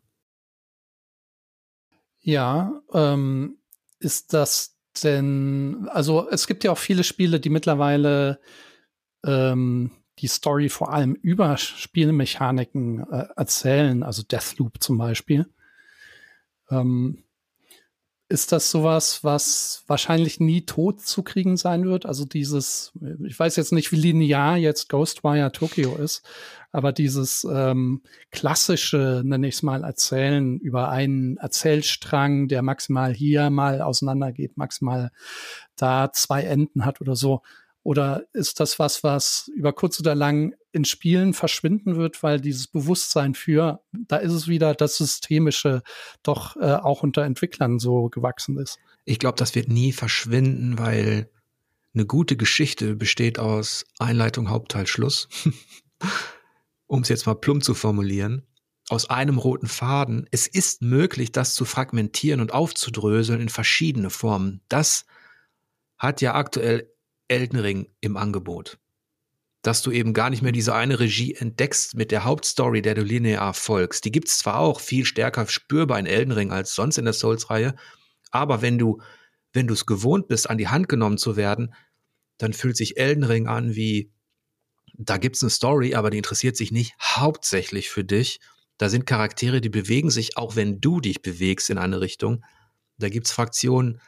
[2.20, 3.58] Ja, ähm,
[3.98, 4.71] ist das
[5.02, 8.40] denn, also es gibt ja auch viele Spiele, die mittlerweile
[9.24, 15.46] ähm, die Story vor allem über Spielmechaniken äh, erzählen, also Deathloop zum Beispiel.
[16.70, 17.21] Ähm,
[18.32, 22.06] ist das sowas, was wahrscheinlich nie tot zu kriegen sein wird?
[22.06, 22.92] Also dieses,
[23.26, 26.26] ich weiß jetzt nicht, wie linear jetzt Ghostwire Tokyo ist,
[26.70, 33.50] aber dieses ähm, klassische, nenne ich es mal, Erzählen über einen Erzählstrang, der maximal hier
[33.50, 35.10] mal auseinandergeht, maximal
[35.76, 37.42] da zwei Enden hat oder so.
[37.82, 42.66] Oder ist das was, was über kurz oder lang in Spielen verschwinden wird, weil dieses
[42.66, 45.82] Bewusstsein für, da ist es wieder das Systemische,
[46.22, 48.78] doch äh, auch unter Entwicklern so gewachsen ist?
[49.04, 51.30] Ich glaube, das wird nie verschwinden, weil
[51.94, 55.28] eine gute Geschichte besteht aus Einleitung, Hauptteil, Schluss.
[56.92, 58.46] um es jetzt mal plump zu formulieren.
[58.90, 60.26] Aus einem roten Faden.
[60.30, 64.60] Es ist möglich, das zu fragmentieren und aufzudröseln in verschiedene Formen.
[64.68, 65.06] Das
[65.96, 66.92] hat ja aktuell
[67.28, 68.78] Elden Ring im Angebot.
[69.62, 73.02] Dass du eben gar nicht mehr diese eine Regie entdeckst mit der Hauptstory, der du
[73.02, 74.04] linear folgst.
[74.04, 77.14] Die gibt es zwar auch viel stärker spürbar in Elden Ring als sonst in der
[77.14, 77.74] Souls-Reihe,
[78.32, 79.00] aber wenn du,
[79.52, 81.74] wenn du es gewohnt bist, an die Hand genommen zu werden,
[82.38, 84.10] dann fühlt sich Elden Ring an wie,
[84.94, 88.40] da gibt es eine Story, aber die interessiert sich nicht hauptsächlich für dich.
[88.78, 92.44] Da sind Charaktere, die bewegen sich, auch wenn du dich bewegst in eine Richtung.
[92.98, 94.00] Da gibt es Fraktionen,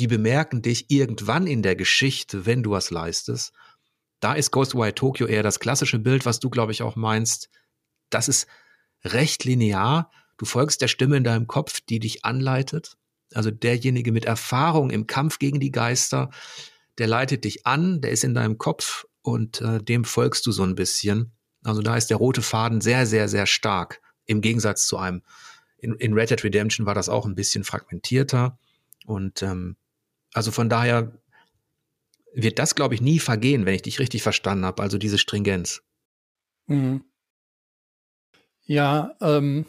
[0.00, 3.52] die bemerken dich irgendwann in der Geschichte, wenn du was leistest.
[4.22, 7.50] Da ist Ghostwire Tokyo eher das klassische Bild, was du, glaube ich, auch meinst.
[8.08, 8.46] Das ist
[9.02, 10.12] recht linear.
[10.36, 12.96] Du folgst der Stimme in deinem Kopf, die dich anleitet.
[13.34, 16.30] Also derjenige mit Erfahrung im Kampf gegen die Geister,
[16.98, 20.62] der leitet dich an, der ist in deinem Kopf und äh, dem folgst du so
[20.62, 21.32] ein bisschen.
[21.64, 25.22] Also da ist der rote Faden sehr, sehr, sehr stark im Gegensatz zu einem.
[25.78, 28.56] In, in Red Dead Redemption war das auch ein bisschen fragmentierter
[29.04, 29.76] und ähm,
[30.32, 31.12] also von daher
[32.34, 34.82] wird das, glaube ich, nie vergehen, wenn ich dich richtig verstanden habe.
[34.82, 35.82] Also diese Stringenz.
[36.66, 37.04] Mhm.
[38.64, 39.66] Ja, ähm,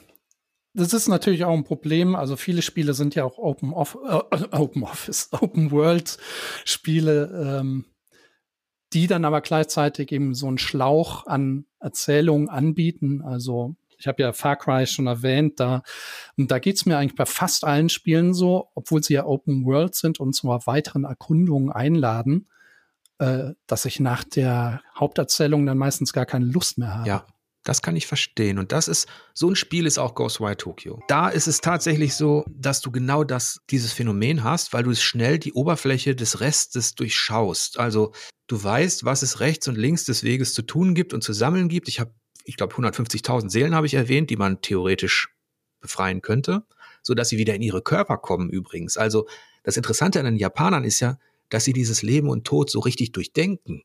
[0.74, 2.16] das ist natürlich auch ein Problem.
[2.16, 6.18] Also viele Spiele sind ja auch Open, Off äh, Open Office, Open World
[6.66, 7.86] Spiele, ähm,
[8.94, 13.22] die dann aber gleichzeitig eben so einen Schlauch an Erzählungen anbieten.
[13.22, 15.82] Also ich habe ja Far Cry schon erwähnt, da,
[16.36, 19.96] und da geht's mir eigentlich bei fast allen Spielen so, obwohl sie ja Open World
[19.96, 22.50] sind und zu weiteren Erkundungen einladen,
[23.20, 27.08] äh, dass ich nach der Haupterzählung dann meistens gar keine Lust mehr habe.
[27.08, 27.26] Ja.
[27.66, 28.60] Das kann ich verstehen.
[28.60, 31.02] Und das ist, so ein Spiel ist auch Ghostwire Tokyo.
[31.08, 35.40] Da ist es tatsächlich so, dass du genau das, dieses Phänomen hast, weil du schnell
[35.40, 37.80] die Oberfläche des Restes durchschaust.
[37.80, 38.12] Also
[38.48, 41.70] du weißt, was es rechts und links des Weges zu tun gibt und zu sammeln
[41.70, 41.88] gibt.
[41.88, 45.30] Ich habe ich glaube, 150.000 Seelen habe ich erwähnt, die man theoretisch
[45.80, 46.64] befreien könnte,
[47.02, 48.98] so dass sie wieder in ihre Körper kommen übrigens.
[48.98, 49.28] Also
[49.64, 51.18] das Interessante an den Japanern ist ja,
[51.50, 53.84] dass sie dieses Leben und Tod so richtig durchdenken.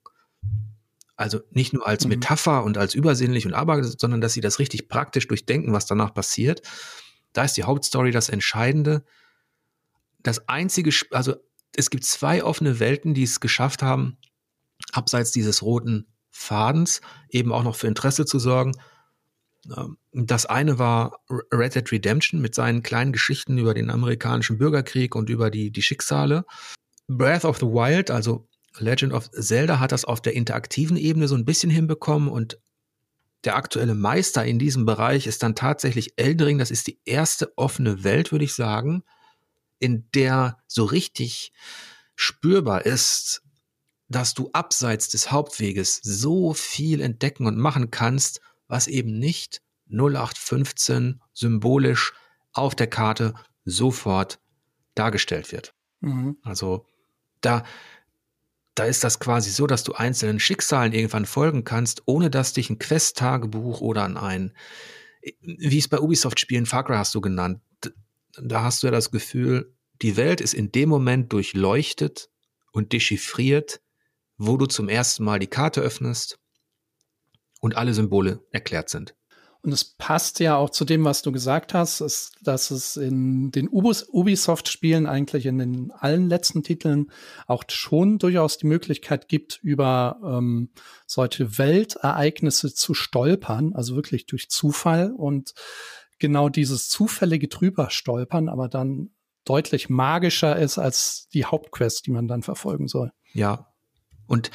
[1.17, 2.11] Also nicht nur als mhm.
[2.11, 6.15] Metapher und als übersinnlich und aber, sondern dass sie das richtig praktisch durchdenken, was danach
[6.15, 6.63] passiert.
[7.33, 9.05] Da ist die Hauptstory das Entscheidende.
[10.21, 11.35] Das einzige, also
[11.77, 14.17] es gibt zwei offene Welten, die es geschafft haben,
[14.93, 16.07] abseits dieses roten
[16.39, 18.73] Fadens eben auch noch für Interesse zu sorgen.
[19.77, 21.21] Ähm, das eine war
[21.53, 25.83] Red Dead Redemption mit seinen kleinen Geschichten über den amerikanischen Bürgerkrieg und über die, die
[25.83, 26.45] Schicksale.
[27.09, 31.35] Breath of the Wild, also Legend of Zelda, hat das auf der interaktiven Ebene so
[31.35, 32.59] ein bisschen hinbekommen und
[33.45, 36.59] der aktuelle Meister in diesem Bereich ist dann tatsächlich Eldering.
[36.59, 39.05] Das ist die erste offene Welt, würde ich sagen,
[39.79, 41.53] in der so richtig
[42.17, 43.43] spürbar ist,
[44.09, 51.21] dass du abseits des Hauptweges so viel entdecken und machen kannst, was eben nicht 0815
[51.33, 52.13] symbolisch
[52.53, 53.35] auf der Karte
[53.65, 54.41] sofort
[54.95, 55.75] dargestellt wird.
[56.01, 56.39] Mhm.
[56.43, 56.87] Also
[57.41, 57.65] da,
[58.75, 62.71] da ist das quasi so, dass du einzelnen Schicksalen irgendwann folgen kannst, ohne dass dich
[62.71, 64.55] ein Quest-Tagebuch oder an ein,
[65.41, 67.61] wie es bei Ubisoft-Spielen, Far Cry hast du genannt,
[68.41, 72.31] da hast du ja das Gefühl, die Welt ist in dem Moment durchleuchtet
[72.73, 73.81] und dechiffriert,
[74.39, 76.39] wo du zum ersten Mal die Karte öffnest
[77.61, 79.15] und alle Symbole erklärt sind.
[79.61, 83.51] Und es passt ja auch zu dem, was du gesagt hast, ist, dass es in
[83.51, 87.11] den Ubisoft-Spielen eigentlich in den allen letzten Titeln
[87.49, 90.71] auch schon durchaus die Möglichkeit gibt, über ähm,
[91.07, 95.55] solche Weltereignisse zu stolpern, also wirklich durch Zufall und
[96.21, 99.11] genau dieses zufällige drüber stolpern, aber dann
[99.45, 103.13] deutlich magischer ist als die Hauptquest, die man dann verfolgen soll.
[103.33, 103.68] Ja,
[104.29, 104.53] und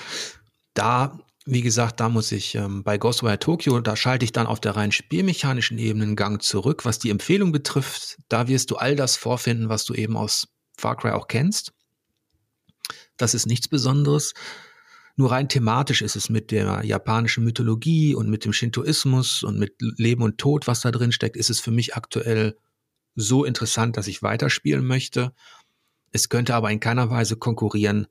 [0.73, 4.61] da, wie gesagt, da muss ich ähm, bei Ghostwire Tokyo, da schalte ich dann auf
[4.61, 6.85] der rein spielmechanischen Ebene einen Gang zurück.
[6.85, 10.47] Was die Empfehlung betrifft, da wirst du all das vorfinden, was du eben aus
[10.77, 11.73] Far Cry auch kennst.
[13.17, 14.33] Das ist nichts Besonderes.
[15.15, 19.75] Nur rein thematisch ist es mit der japanischen Mythologie und mit dem Shintoismus und mit
[19.79, 22.57] Leben und Tod, was da drin steckt, ist es für mich aktuell
[23.15, 25.33] so interessant, dass ich weiterspielen möchte.
[26.11, 28.07] Es könnte aber in keiner Weise konkurrieren.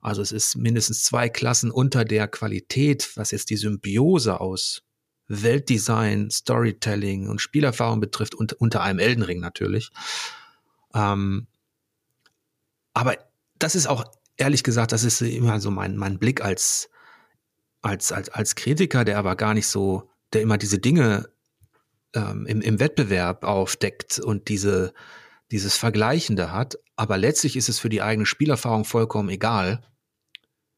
[0.00, 4.82] Also es ist mindestens zwei Klassen unter der Qualität, was jetzt die Symbiose aus
[5.28, 9.90] Weltdesign, Storytelling und Spielerfahrung betrifft, und, unter einem Eldenring natürlich.
[10.94, 11.46] Ähm,
[12.94, 13.16] aber
[13.58, 14.04] das ist auch
[14.36, 16.88] ehrlich gesagt, das ist immer so mein, mein Blick als,
[17.82, 21.28] als, als, als Kritiker, der aber gar nicht so, der immer diese Dinge
[22.14, 24.92] ähm, im, im Wettbewerb aufdeckt und diese,
[25.50, 26.78] dieses Vergleichende hat.
[26.96, 29.82] Aber letztlich ist es für die eigene Spielerfahrung vollkommen egal,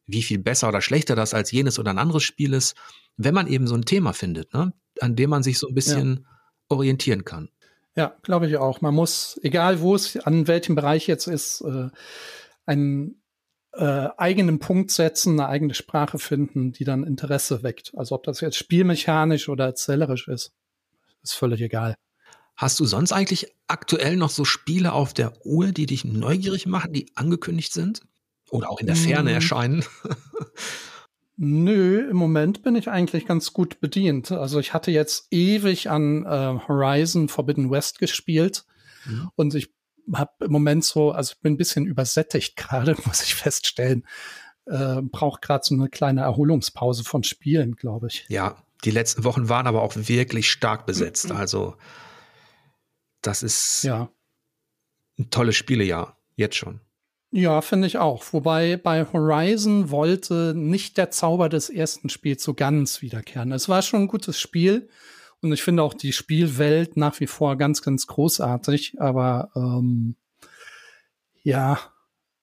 [0.07, 2.75] wie viel besser oder schlechter das als jenes oder ein anderes Spiel ist,
[3.16, 6.20] wenn man eben so ein Thema findet, ne, an dem man sich so ein bisschen
[6.25, 6.39] ja.
[6.68, 7.51] orientieren kann.
[7.95, 8.81] Ja, glaube ich auch.
[8.81, 11.89] Man muss, egal wo es, an welchem Bereich jetzt ist, äh,
[12.64, 13.23] einen
[13.73, 17.93] äh, eigenen Punkt setzen, eine eigene Sprache finden, die dann Interesse weckt.
[17.97, 20.53] Also ob das jetzt spielmechanisch oder erzählerisch ist,
[21.23, 21.95] ist völlig egal.
[22.63, 26.93] Hast du sonst eigentlich aktuell noch so Spiele auf der Uhr, die dich neugierig machen,
[26.93, 28.03] die angekündigt sind?
[28.51, 29.35] Oder auch in der Ferne hm.
[29.35, 29.85] erscheinen?
[31.37, 34.31] Nö, im Moment bin ich eigentlich ganz gut bedient.
[34.31, 38.65] Also ich hatte jetzt ewig an äh, Horizon Forbidden West gespielt
[39.07, 39.31] mhm.
[39.35, 39.75] und ich
[40.15, 44.07] habe im Moment so, also ich bin ein bisschen übersättigt gerade, muss ich feststellen.
[44.67, 48.25] Äh, Brauche gerade so eine kleine Erholungspause von Spielen, glaube ich.
[48.29, 48.55] Ja,
[48.85, 51.31] die letzten Wochen waren aber auch wirklich stark besetzt.
[51.31, 51.37] Mhm.
[51.41, 51.75] Also
[53.23, 54.11] das ist ja.
[55.18, 56.81] ein tolles Spielejahr, jetzt schon.
[57.35, 58.25] Ja, finde ich auch.
[58.33, 63.53] Wobei bei Horizon wollte nicht der Zauber des ersten Spiels so ganz wiederkehren.
[63.53, 64.91] Es war schon ein gutes Spiel
[65.41, 69.01] und ich finde auch die Spielwelt nach wie vor ganz, ganz großartig.
[69.01, 70.16] Aber ähm,
[71.43, 71.79] ja,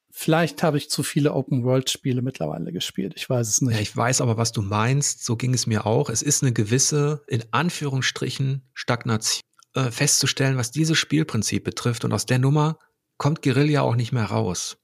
[0.09, 3.13] vielleicht habe ich zu viele Open-World-Spiele mittlerweile gespielt.
[3.15, 3.75] Ich weiß es nicht.
[3.75, 5.23] Ja, ich weiß aber, was du meinst.
[5.23, 6.09] So ging es mir auch.
[6.09, 9.43] Es ist eine gewisse, in Anführungsstrichen, Stagnation
[9.75, 12.05] äh, festzustellen, was dieses Spielprinzip betrifft.
[12.05, 12.79] Und aus der Nummer
[13.17, 14.77] kommt Guerilla auch nicht mehr raus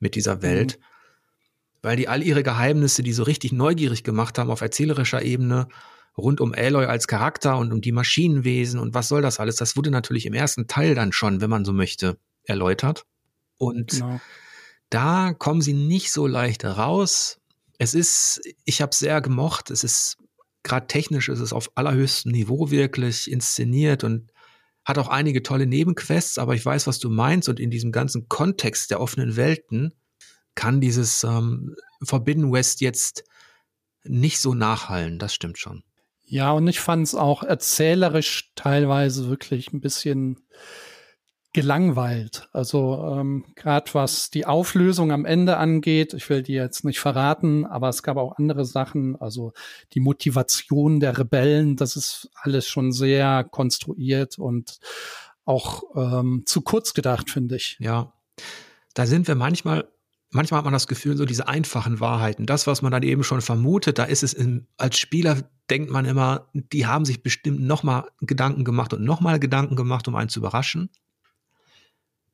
[0.00, 0.42] mit dieser mhm.
[0.42, 0.84] Welt, mhm.
[1.82, 5.68] weil die all ihre Geheimnisse, die so richtig neugierig gemacht haben auf erzählerischer Ebene,
[6.16, 9.76] rund um Aloy als Charakter und um die Maschinenwesen und was soll das alles, das
[9.76, 13.04] wurde natürlich im ersten Teil dann schon, wenn man so möchte, erläutert.
[13.56, 14.20] Und genau.
[14.90, 17.38] da kommen sie nicht so leicht raus.
[17.78, 20.16] Es ist, ich habe sehr gemocht, es ist
[20.62, 24.32] gerade technisch, es ist auf allerhöchstem Niveau wirklich inszeniert und
[24.84, 28.28] hat auch einige tolle Nebenquests, aber ich weiß, was du meinst und in diesem ganzen
[28.28, 29.94] Kontext der offenen Welten
[30.54, 33.24] kann dieses ähm, Forbidden West jetzt
[34.04, 35.84] nicht so nachhallen, das stimmt schon.
[36.24, 40.40] Ja, und ich fand es auch erzählerisch teilweise wirklich ein bisschen
[41.52, 42.48] gelangweilt.
[42.52, 47.64] Also ähm, gerade was die Auflösung am Ende angeht, ich will die jetzt nicht verraten,
[47.64, 49.52] aber es gab auch andere Sachen, also
[49.94, 54.78] die Motivation der Rebellen, das ist alles schon sehr konstruiert und
[55.46, 57.78] auch ähm, zu kurz gedacht, finde ich.
[57.80, 58.12] Ja,
[58.92, 59.88] da sind wir manchmal
[60.30, 63.40] manchmal hat man das Gefühl, so diese einfachen Wahrheiten, das, was man dann eben schon
[63.40, 65.38] vermutet, da ist es in, als Spieler
[65.70, 70.16] denkt man immer, die haben sich bestimmt nochmal Gedanken gemacht und nochmal Gedanken gemacht, um
[70.16, 70.90] einen zu überraschen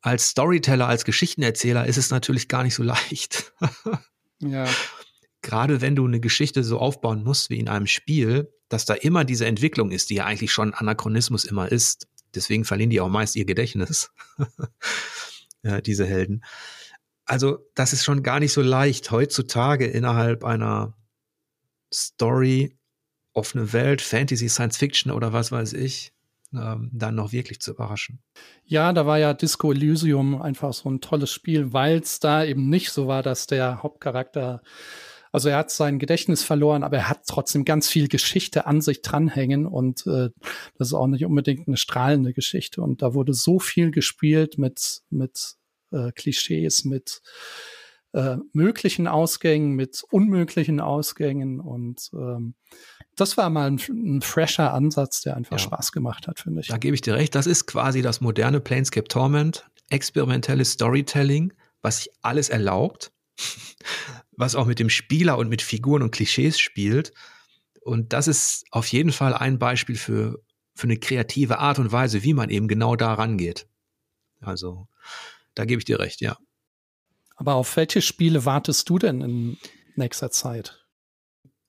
[0.05, 3.55] als Storyteller, als Geschichtenerzähler ist es natürlich gar nicht so leicht.
[4.39, 4.69] ja.
[5.41, 9.25] Gerade wenn du eine Geschichte so aufbauen musst wie in einem Spiel, dass da immer
[9.25, 12.07] diese Entwicklung ist, die ja eigentlich schon Anachronismus immer ist.
[12.35, 14.11] Deswegen verlieren die auch meist ihr Gedächtnis.
[15.63, 16.45] ja, diese Helden.
[17.25, 20.95] Also, das ist schon gar nicht so leicht, heutzutage innerhalb einer
[21.93, 22.77] Story,
[23.33, 26.14] offene Welt, Fantasy, Science Fiction oder was weiß ich,
[26.61, 28.21] ähm, dann noch wirklich zu überraschen.
[28.65, 32.69] Ja, da war ja Disco Elysium einfach so ein tolles Spiel, weil es da eben
[32.69, 34.63] nicht so war, dass der Hauptcharakter
[35.35, 39.03] also er hat sein Gedächtnis verloren, aber er hat trotzdem ganz viel Geschichte an sich
[39.03, 40.31] dranhängen und äh,
[40.79, 42.81] das ist auch nicht unbedingt eine strahlende Geschichte.
[42.81, 45.57] Und da wurde so viel gespielt mit mit
[45.91, 47.21] äh, Klischees, mit
[48.13, 52.55] äh, möglichen Ausgängen, mit unmöglichen Ausgängen und ähm,
[53.17, 55.59] das war mal ein, ein fresher Ansatz, der einfach ja.
[55.59, 56.69] Spaß gemacht hat, finde ich.
[56.69, 57.35] Da gebe ich dir recht.
[57.35, 61.53] Das ist quasi das moderne Planescape Torment, experimentelles Storytelling,
[61.83, 63.13] was sich alles erlaubt,
[64.33, 67.13] was auch mit dem Spieler und mit Figuren und Klischees spielt.
[67.83, 70.43] Und das ist auf jeden Fall ein Beispiel für,
[70.75, 73.69] für eine kreative Art und Weise, wie man eben genau da rangeht.
[74.41, 74.89] Also,
[75.55, 76.37] da gebe ich dir recht, ja.
[77.37, 79.59] Aber auf welche Spiele wartest du denn in
[79.97, 80.84] nächster Zeit?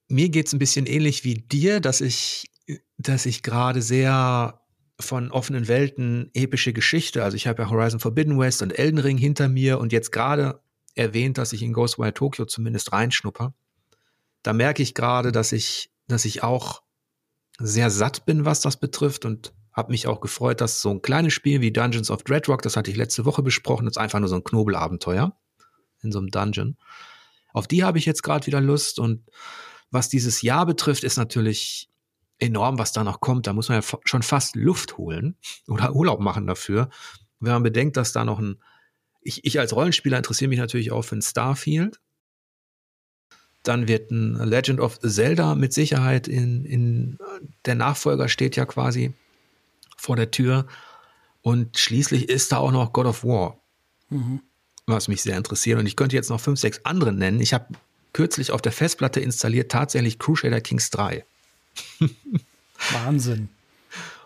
[0.07, 2.49] Mir geht's ein bisschen ähnlich wie dir, dass ich,
[2.97, 4.61] dass ich gerade sehr
[4.99, 9.17] von offenen Welten epische Geschichte, also ich habe ja Horizon Forbidden West und Elden Ring
[9.17, 10.61] hinter mir und jetzt gerade
[10.95, 13.53] erwähnt, dass ich in Ghostwire Tokyo zumindest reinschnupper.
[14.41, 16.81] Da merke ich gerade, dass ich, dass ich auch
[17.59, 21.33] sehr satt bin, was das betrifft und habe mich auch gefreut, dass so ein kleines
[21.33, 24.35] Spiel wie Dungeons of Dreadrock, das hatte ich letzte Woche besprochen, ist einfach nur so
[24.35, 25.35] ein Knobelabenteuer
[26.01, 26.77] in so einem Dungeon.
[27.51, 29.23] Auf die habe ich jetzt gerade wieder Lust und
[29.91, 31.89] was dieses Jahr betrifft, ist natürlich
[32.39, 33.47] enorm, was da noch kommt.
[33.47, 35.36] Da muss man ja schon fast Luft holen
[35.67, 36.89] oder Urlaub machen dafür.
[37.39, 38.61] Wenn man bedenkt, dass da noch ein,
[39.21, 41.99] ich, ich als Rollenspieler interessiere mich natürlich auch für ein Starfield.
[43.63, 47.17] Dann wird ein Legend of Zelda mit Sicherheit in, in
[47.65, 49.13] der Nachfolger steht ja quasi
[49.97, 50.67] vor der Tür.
[51.41, 53.59] Und schließlich ist da auch noch God of War,
[54.09, 54.41] mhm.
[54.86, 55.79] was mich sehr interessiert.
[55.79, 57.39] Und ich könnte jetzt noch fünf, sechs andere nennen.
[57.39, 57.67] Ich habe
[58.16, 61.26] kürzlich auf der Festplatte installiert tatsächlich Crusader Kings 3.
[62.93, 63.49] Wahnsinn.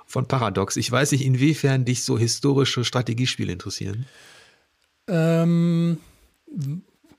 [0.05, 0.77] Von Paradox.
[0.77, 4.05] Ich weiß nicht, inwiefern dich so historische Strategiespiele interessieren.
[5.07, 5.97] Ähm,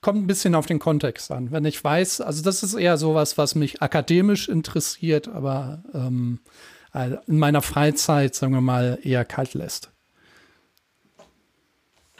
[0.00, 1.50] kommt ein bisschen auf den Kontext an.
[1.50, 6.38] Wenn ich weiß, also das ist eher sowas, was mich akademisch interessiert, aber ähm,
[6.94, 9.90] äh, in meiner Freizeit, sagen wir mal, eher kalt lässt.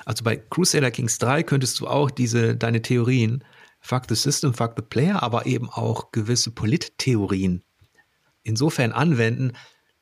[0.04, 3.44] Also bei Crusader Kings 3 könntest du auch diese, deine Theorien,
[3.80, 7.62] fuck the system, fuck the player, aber eben auch gewisse Polittheorien
[8.42, 9.52] insofern anwenden,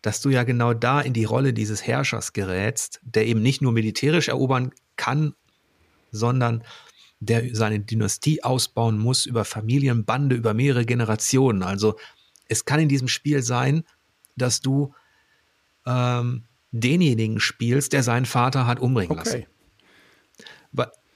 [0.03, 3.73] dass du ja genau da in die Rolle dieses Herrschers gerätst, der eben nicht nur
[3.73, 5.35] militärisch erobern kann,
[6.13, 6.63] sondern
[7.21, 11.65] der seine Dynastie ausbauen muss über Familienbande, über mehrere Generationen.
[11.65, 11.97] Also
[12.47, 13.85] es kann in diesem Spiel sein,
[14.37, 14.95] dass du
[15.85, 19.25] ähm, denjenigen spielst, der seinen Vater hat umbringen okay.
[19.25, 19.47] lassen.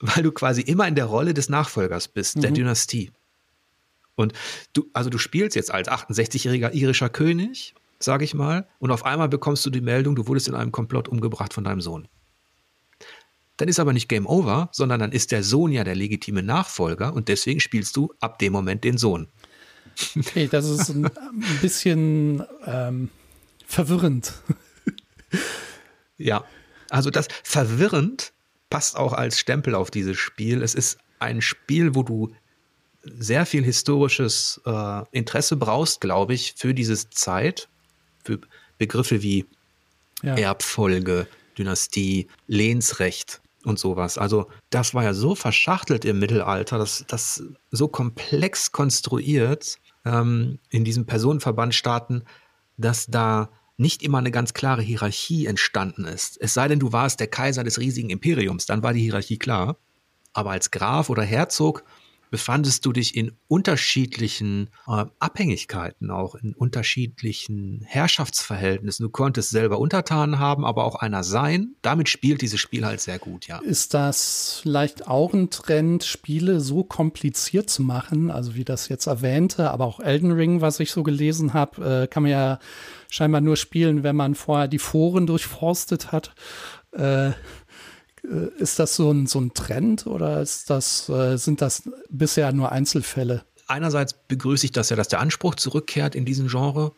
[0.02, 2.40] Weil, du quasi immer in der Rolle des Nachfolgers bist, mhm.
[2.40, 3.12] der Dynastie.
[4.16, 4.32] Und
[4.72, 9.28] du, also du spielst jetzt als 68-jähriger irischer König, sag ich mal, und auf einmal
[9.28, 12.08] bekommst du die Meldung, du wurdest in einem Komplott umgebracht von deinem Sohn.
[13.56, 17.12] Dann ist aber nicht Game Over, sondern dann ist der Sohn ja der legitime Nachfolger
[17.14, 19.28] und deswegen spielst du ab dem Moment den Sohn.
[20.18, 23.08] Okay, das ist ein, ein bisschen ähm,
[23.66, 24.32] verwirrend.
[26.16, 26.44] ja,
[26.90, 28.31] also das verwirrend
[28.72, 30.62] passt auch als Stempel auf dieses Spiel.
[30.62, 32.34] Es ist ein Spiel, wo du
[33.04, 37.68] sehr viel historisches äh, Interesse brauchst, glaube ich, für diese Zeit,
[38.24, 38.40] für
[38.78, 39.44] Begriffe wie
[40.22, 40.36] ja.
[40.36, 41.26] Erbfolge,
[41.58, 44.16] Dynastie, Lehnsrecht und sowas.
[44.16, 50.84] Also das war ja so verschachtelt im Mittelalter, das, das so komplex konstruiert ähm, in
[50.84, 52.24] diesem Personenverbandstaaten,
[52.78, 53.50] dass da
[53.82, 56.40] nicht immer eine ganz klare Hierarchie entstanden ist.
[56.40, 59.76] Es sei denn, du warst der Kaiser des riesigen Imperiums, dann war die Hierarchie klar.
[60.32, 61.84] Aber als Graf oder Herzog
[62.32, 69.04] befandest du dich in unterschiedlichen äh, Abhängigkeiten, auch in unterschiedlichen Herrschaftsverhältnissen.
[69.04, 71.74] Du konntest selber Untertanen haben, aber auch einer sein.
[71.82, 73.58] Damit spielt dieses Spiel halt sehr gut, ja.
[73.58, 78.30] Ist das vielleicht auch ein Trend, Spiele so kompliziert zu machen?
[78.30, 82.06] Also wie das jetzt erwähnte, aber auch Elden Ring, was ich so gelesen habe, äh,
[82.06, 82.58] kann man ja
[83.10, 86.34] scheinbar nur spielen, wenn man vorher die Foren durchforstet hat.
[86.92, 87.32] Äh,
[88.22, 92.70] ist das so ein, so ein Trend oder ist das, äh, sind das bisher nur
[92.70, 93.44] Einzelfälle?
[93.66, 96.92] Einerseits begrüße ich das ja, dass der Anspruch zurückkehrt in diesen Genre,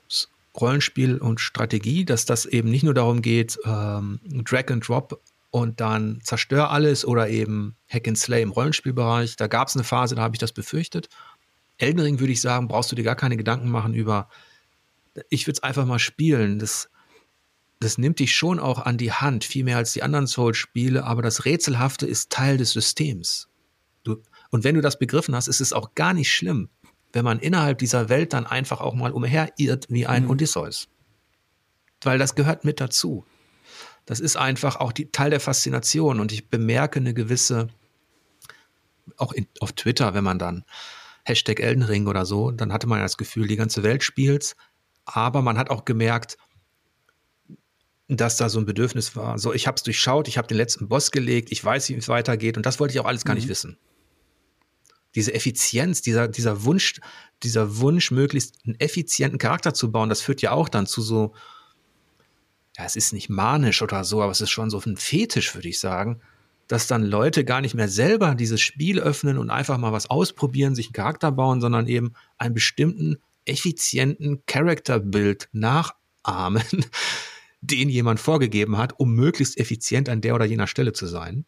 [0.58, 5.20] Rollenspiel und Strategie, dass das eben nicht nur darum geht, ähm, Drag and Drop
[5.50, 9.36] und dann zerstör alles oder eben Hack and Slay im Rollenspielbereich.
[9.36, 11.08] Da gab es eine Phase, da habe ich das befürchtet.
[11.78, 14.28] Elden Ring würde ich sagen, brauchst du dir gar keine Gedanken machen über,
[15.28, 16.58] ich würde es einfach mal spielen.
[16.58, 16.90] Das
[17.84, 21.22] das nimmt dich schon auch an die Hand, viel mehr als die anderen Souls-Spiele, aber
[21.22, 23.48] das Rätselhafte ist Teil des Systems.
[24.02, 26.68] Du, und wenn du das begriffen hast, ist es auch gar nicht schlimm,
[27.12, 30.30] wenn man innerhalb dieser Welt dann einfach auch mal umherirrt wie ein mhm.
[30.30, 30.88] Odysseus.
[32.02, 33.24] Weil das gehört mit dazu.
[34.06, 37.68] Das ist einfach auch die, Teil der Faszination und ich bemerke eine gewisse,
[39.16, 40.64] auch in, auf Twitter, wenn man dann
[41.24, 44.56] Hashtag Eldenring oder so, dann hatte man das Gefühl, die ganze Welt spielt,
[45.06, 46.36] aber man hat auch gemerkt,
[48.08, 49.38] dass da so ein Bedürfnis war.
[49.38, 52.08] So, ich habe es durchschaut, ich habe den letzten Boss gelegt, ich weiß, wie es
[52.08, 53.40] weitergeht und das wollte ich auch alles gar mhm.
[53.40, 53.78] nicht wissen.
[55.14, 57.00] Diese Effizienz, dieser, dieser Wunsch,
[57.42, 61.34] dieser Wunsch, möglichst einen effizienten Charakter zu bauen, das führt ja auch dann zu so,
[62.76, 65.68] ja, es ist nicht manisch oder so, aber es ist schon so ein Fetisch, würde
[65.68, 66.20] ich sagen,
[66.66, 70.74] dass dann Leute gar nicht mehr selber dieses Spiel öffnen und einfach mal was ausprobieren,
[70.74, 76.64] sich einen Charakter bauen, sondern eben einen bestimmten effizienten Charakterbild nachahmen
[77.66, 81.44] den jemand vorgegeben hat, um möglichst effizient an der oder jener Stelle zu sein.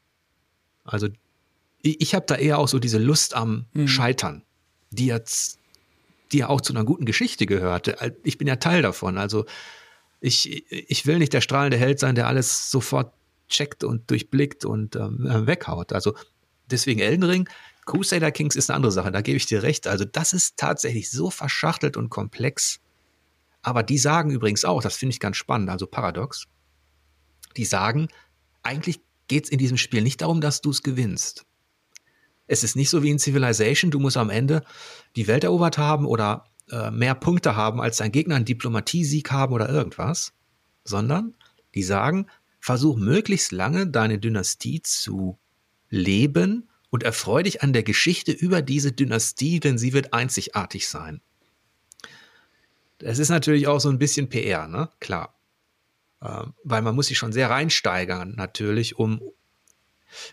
[0.84, 1.08] Also
[1.82, 3.88] ich, ich habe da eher auch so diese Lust am mhm.
[3.88, 4.42] Scheitern,
[4.90, 5.58] die jetzt,
[6.32, 8.14] die ja auch zu einer guten Geschichte gehörte.
[8.22, 9.18] Ich bin ja Teil davon.
[9.18, 9.44] Also
[10.20, 13.12] ich, ich will nicht der strahlende Held sein, der alles sofort
[13.48, 15.92] checkt und durchblickt und ähm, weghaut.
[15.92, 16.14] Also
[16.70, 17.48] deswegen Elden Ring.
[17.84, 19.86] Crusader Kings ist eine andere Sache, da gebe ich dir recht.
[19.86, 22.80] Also das ist tatsächlich so verschachtelt und komplex.
[23.66, 26.46] Aber die sagen übrigens auch, das finde ich ganz spannend, also paradox,
[27.56, 28.06] die sagen,
[28.62, 31.46] eigentlich geht es in diesem Spiel nicht darum, dass du es gewinnst.
[32.46, 34.62] Es ist nicht so wie in Civilization, du musst am Ende
[35.16, 39.52] die Welt erobert haben oder äh, mehr Punkte haben als dein Gegner, einen Diplomatiesieg haben
[39.52, 40.32] oder irgendwas,
[40.84, 41.34] sondern
[41.74, 42.28] die sagen,
[42.60, 45.40] versuch möglichst lange deine Dynastie zu
[45.88, 51.20] leben und erfreu dich an der Geschichte über diese Dynastie, denn sie wird einzigartig sein.
[52.98, 54.90] Das ist natürlich auch so ein bisschen PR, ne?
[55.00, 55.34] Klar.
[56.22, 59.20] Ähm, weil man muss sich schon sehr reinsteigern, natürlich, um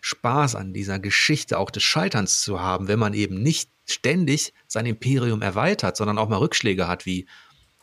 [0.02, 4.86] Spaß an dieser Geschichte auch des Scheiterns zu haben, wenn man eben nicht ständig sein
[4.86, 7.28] Imperium erweitert, sondern auch mal Rückschläge hat, wie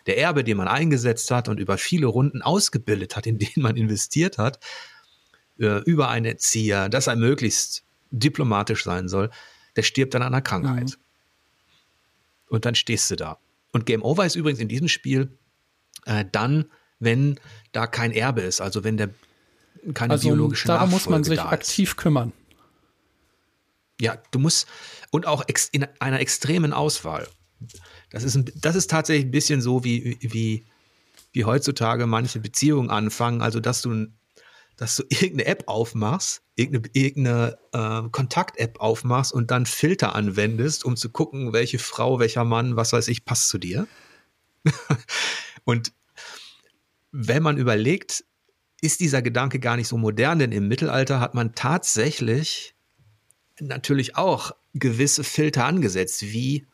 [0.06, 3.76] der Erbe, den man eingesetzt hat und über viele Runden ausgebildet hat, in denen man
[3.76, 4.60] investiert hat,
[5.58, 9.30] äh, über einen Erzieher, dass er möglichst diplomatisch sein soll,
[9.76, 10.84] der stirbt dann an einer Krankheit.
[10.84, 10.94] Mhm.
[12.48, 13.38] Und dann stehst du da.
[13.72, 15.38] Und Game Over ist übrigens in diesem Spiel
[16.06, 16.66] äh, dann,
[16.98, 17.38] wenn
[17.72, 19.10] da kein Erbe ist, also wenn der
[19.94, 22.32] keine also biologische da Nachfolge muss man sich aktiv kümmern.
[24.00, 24.66] Ja, du musst
[25.10, 27.28] und auch in einer extremen Auswahl.
[28.10, 30.64] Das ist, ein, das ist tatsächlich ein bisschen so, wie, wie,
[31.32, 33.42] wie heutzutage manche Beziehungen anfangen.
[33.42, 34.06] Also, dass du,
[34.80, 40.96] dass du irgendeine App aufmachst, irgendeine, irgendeine äh, Kontakt-App aufmachst und dann Filter anwendest, um
[40.96, 43.86] zu gucken, welche Frau, welcher Mann, was weiß ich, passt zu dir.
[45.64, 45.92] und
[47.12, 48.24] wenn man überlegt,
[48.80, 52.74] ist dieser Gedanke gar nicht so modern, denn im Mittelalter hat man tatsächlich
[53.60, 56.66] natürlich auch gewisse Filter angesetzt, wie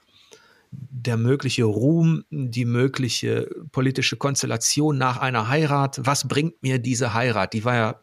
[0.79, 6.01] der mögliche Ruhm, die mögliche politische Konstellation nach einer Heirat.
[6.05, 7.53] Was bringt mir diese Heirat?
[7.53, 8.01] Die war ja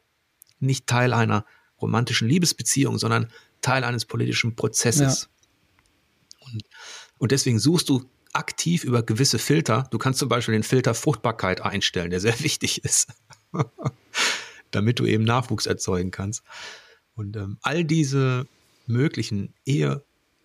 [0.60, 1.46] nicht Teil einer
[1.82, 3.28] romantischen Liebesbeziehung, sondern
[3.62, 5.30] Teil eines politischen Prozesses.
[5.30, 6.48] Ja.
[6.48, 6.64] Und,
[7.18, 9.88] und deswegen suchst du aktiv über gewisse Filter.
[9.92, 13.08] Du kannst zum Beispiel den Filter Fruchtbarkeit einstellen, der sehr wichtig ist,
[14.72, 16.44] damit du eben Nachwuchs erzeugen kannst.
[17.16, 18.48] Und ähm, all diese
[18.88, 19.54] möglichen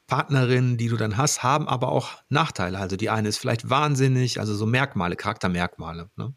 [0.08, 2.78] Ehepartnerinnen, die du dann hast, haben aber auch Nachteile.
[2.78, 6.10] Also die eine ist vielleicht wahnsinnig, also so Merkmale, Charaktermerkmale.
[6.16, 6.34] Ne?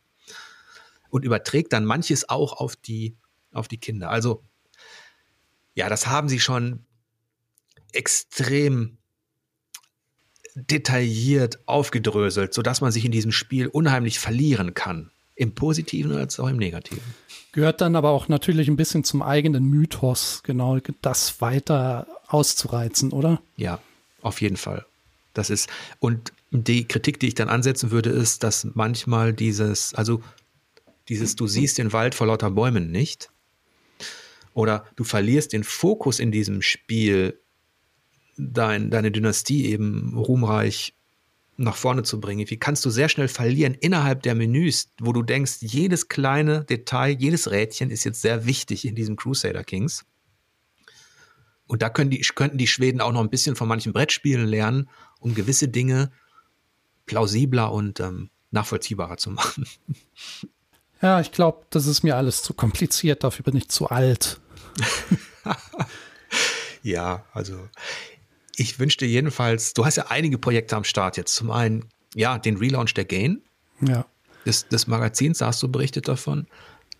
[1.09, 3.15] Und überträgt dann manches auch auf die,
[3.53, 4.09] auf die Kinder.
[4.09, 4.43] Also
[5.74, 6.86] ja, das haben sie schon
[7.93, 8.97] extrem
[10.55, 15.11] detailliert aufgedröselt, sodass man sich in diesem Spiel unheimlich verlieren kann.
[15.34, 17.01] Im Positiven als auch im Negativen.
[17.53, 23.41] Gehört dann aber auch natürlich ein bisschen zum eigenen Mythos, genau das weiter auszureizen, oder?
[23.57, 23.79] Ja,
[24.21, 24.86] auf jeden Fall.
[25.34, 25.69] Das ist,
[25.99, 30.21] und die Kritik, die ich dann ansetzen würde, ist, dass manchmal dieses, also
[31.07, 33.29] dieses, du siehst den Wald vor lauter Bäumen nicht.
[34.53, 37.39] Oder du verlierst den Fokus in diesem Spiel
[38.38, 40.93] dein, deine Dynastie eben ruhmreich
[41.57, 42.49] nach vorne zu bringen.
[42.49, 47.15] Wie kannst du sehr schnell verlieren innerhalb der Menüs, wo du denkst, jedes kleine Detail,
[47.19, 50.05] jedes Rädchen ist jetzt sehr wichtig in diesem Crusader Kings.
[51.72, 54.89] Und da können die, könnten die Schweden auch noch ein bisschen von manchen Brettspielen lernen,
[55.22, 56.11] um gewisse Dinge
[57.05, 59.65] plausibler und ähm, nachvollziehbarer zu machen.
[61.01, 64.41] Ja, ich glaube, das ist mir alles zu kompliziert, dafür bin ich zu alt.
[66.83, 67.70] ja, also
[68.58, 71.33] ich wünschte jedenfalls, du hast ja einige Projekte am Start jetzt.
[71.36, 73.43] Zum einen, ja, den Relaunch der Gain.
[73.79, 74.05] Ja.
[74.45, 76.47] Des, des Magazins, da hast du berichtet davon.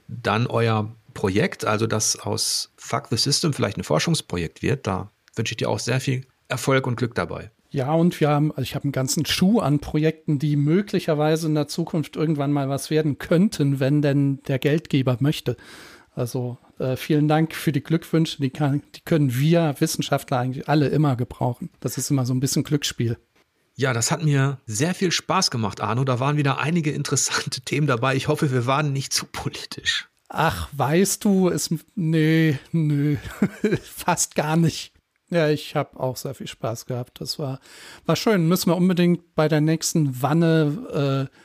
[0.08, 4.88] Dann euer Projekt, also das aus Fuck the System vielleicht ein Forschungsprojekt wird.
[4.88, 7.52] Da wünsche ich dir auch sehr viel Erfolg und Glück dabei.
[7.70, 11.56] Ja, und wir haben, also ich habe einen ganzen Schuh an Projekten, die möglicherweise in
[11.56, 15.56] der Zukunft irgendwann mal was werden könnten, wenn denn der Geldgeber möchte.
[16.14, 18.42] Also äh, vielen Dank für die Glückwünsche.
[18.42, 21.70] Die, kann, die können wir Wissenschaftler eigentlich alle immer gebrauchen.
[21.80, 23.18] Das ist immer so ein bisschen Glücksspiel.
[23.76, 26.04] Ja, das hat mir sehr viel Spaß gemacht, Arno.
[26.04, 28.16] Da waren wieder einige interessante Themen dabei.
[28.16, 30.10] Ich hoffe, wir waren nicht zu politisch.
[30.34, 33.18] Ach, weißt du, es, nee, nö,
[33.84, 34.94] fast gar nicht.
[35.30, 37.20] Ja, ich habe auch sehr viel Spaß gehabt.
[37.20, 37.60] Das war,
[38.06, 38.48] war schön.
[38.48, 41.36] Müssen wir unbedingt bei der nächsten Wanne äh,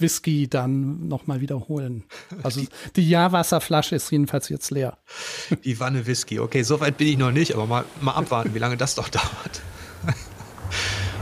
[0.00, 2.02] Whisky dann nochmal wiederholen.
[2.42, 4.98] Also die, die Jahrwasserflasche ist jedenfalls jetzt leer.
[5.64, 6.40] Die Wanne Whisky.
[6.40, 9.08] Okay, so weit bin ich noch nicht, aber mal, mal abwarten, wie lange das doch
[9.08, 9.62] dauert.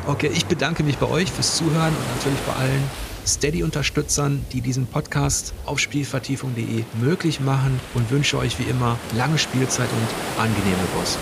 [0.06, 4.86] Okay, ich bedanke mich bei euch fürs Zuhören und natürlich bei allen Steady-Unterstützern, die diesen
[4.86, 11.18] Podcast auf Spielvertiefung.de möglich machen und wünsche euch wie immer lange Spielzeit und angenehme Boss.